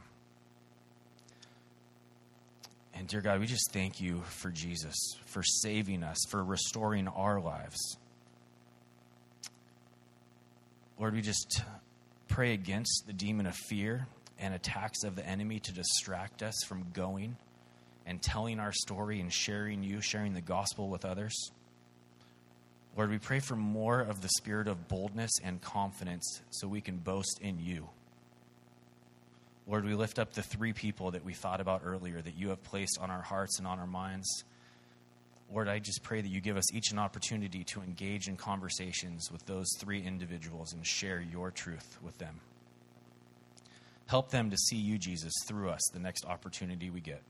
And 2.94 3.08
dear 3.08 3.22
God, 3.22 3.40
we 3.40 3.46
just 3.46 3.72
thank 3.72 4.02
you 4.02 4.22
for 4.24 4.50
Jesus, 4.50 4.96
for 5.26 5.44
saving 5.44 6.04
us, 6.04 6.18
for 6.30 6.44
restoring 6.44 7.08
our 7.08 7.40
lives. 7.40 7.98
Lord, 11.00 11.14
we 11.14 11.22
just 11.22 11.62
pray 12.28 12.54
against 12.54 13.04
the 13.08 13.14
demon 13.14 13.46
of 13.46 13.56
fear 13.56 14.08
and 14.40 14.54
attacks 14.54 15.04
of 15.04 15.16
the 15.16 15.26
enemy 15.26 15.60
to 15.60 15.72
distract 15.72 16.44
us 16.44 16.56
from 16.68 16.88
going 16.94 17.38
and 18.06 18.22
telling 18.22 18.60
our 18.60 18.72
story 18.72 19.20
and 19.20 19.32
sharing 19.32 19.84
you, 19.84 20.02
sharing 20.02 20.34
the 20.34 20.42
gospel 20.42 20.90
with 20.90 21.06
others. 21.06 21.52
Lord, 22.98 23.12
we 23.12 23.20
pray 23.20 23.40
for 23.40 23.56
more 23.56 24.02
of 24.02 24.22
the 24.22 24.30
spirit 24.30 24.68
of 24.68 24.88
boldness 24.88 25.32
and 25.44 25.62
confidence 25.62 26.42
so 26.50 26.68
we 26.68 26.82
can 26.82 26.98
boast 26.98 27.40
in 27.42 27.60
you. 27.60 27.88
Lord, 29.68 29.86
we 29.86 29.94
lift 29.94 30.18
up 30.18 30.34
the 30.34 30.42
three 30.42 30.74
people 30.74 31.12
that 31.12 31.24
we 31.24 31.34
thought 31.34 31.62
about 31.62 31.84
earlier 31.86 32.20
that 32.22 32.36
you 32.36 32.50
have 32.50 32.64
placed 32.64 32.98
on 33.00 33.12
our 33.12 33.22
hearts 33.22 33.60
and 33.60 33.68
on 33.68 33.78
our 33.78 33.88
minds. 33.88 34.44
Lord, 35.52 35.68
I 35.68 35.78
just 35.78 36.02
pray 36.02 36.22
that 36.22 36.28
you 36.28 36.42
give 36.42 36.58
us 36.58 36.74
each 36.74 36.92
an 36.92 36.98
opportunity 36.98 37.64
to 37.66 37.82
engage 37.82 38.28
in 38.28 38.36
conversations 38.36 39.32
with 39.32 39.46
those 39.46 39.68
three 39.78 40.04
individuals 40.04 40.74
and 40.74 40.86
share 40.86 41.22
your 41.22 41.52
truth 41.52 41.98
with 42.02 42.18
them. 42.18 42.40
Help 44.10 44.32
them 44.32 44.50
to 44.50 44.58
see 44.58 44.76
you, 44.76 44.98
Jesus, 44.98 45.32
through 45.48 45.70
us 45.70 45.80
the 45.94 46.00
next 46.00 46.26
opportunity 46.26 46.90
we 46.90 47.00
get. 47.00 47.22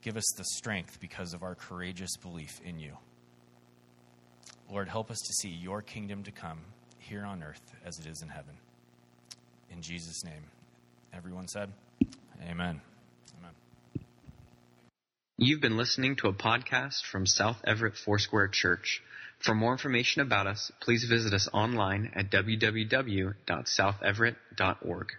Give 0.00 0.16
us 0.16 0.24
the 0.38 0.44
strength 0.44 0.98
because 1.02 1.34
of 1.34 1.42
our 1.42 1.54
courageous 1.54 2.16
belief 2.16 2.62
in 2.64 2.78
you. 2.78 2.96
Lord, 4.70 4.88
help 4.88 5.10
us 5.10 5.18
to 5.18 5.34
see 5.34 5.50
your 5.50 5.82
kingdom 5.82 6.22
to 6.22 6.30
come 6.30 6.60
here 6.98 7.26
on 7.26 7.42
earth 7.42 7.60
as 7.84 7.98
it 7.98 8.06
is 8.06 8.22
in 8.22 8.28
heaven. 8.28 8.54
In 9.70 9.82
Jesus' 9.82 10.24
name. 10.24 10.44
Everyone 11.12 11.46
said, 11.46 11.70
Amen. 12.42 12.80
Amen. 13.38 13.52
You've 15.36 15.60
been 15.60 15.76
listening 15.76 16.16
to 16.16 16.28
a 16.28 16.32
podcast 16.32 17.04
from 17.04 17.26
South 17.26 17.60
Everett 17.66 17.98
Foursquare 17.98 18.48
Church. 18.48 19.02
For 19.40 19.54
more 19.54 19.72
information 19.72 20.22
about 20.22 20.46
us, 20.46 20.72
please 20.80 21.04
visit 21.04 21.34
us 21.34 21.50
online 21.52 22.12
at 22.14 22.30
www.southeverett.org. 22.30 25.12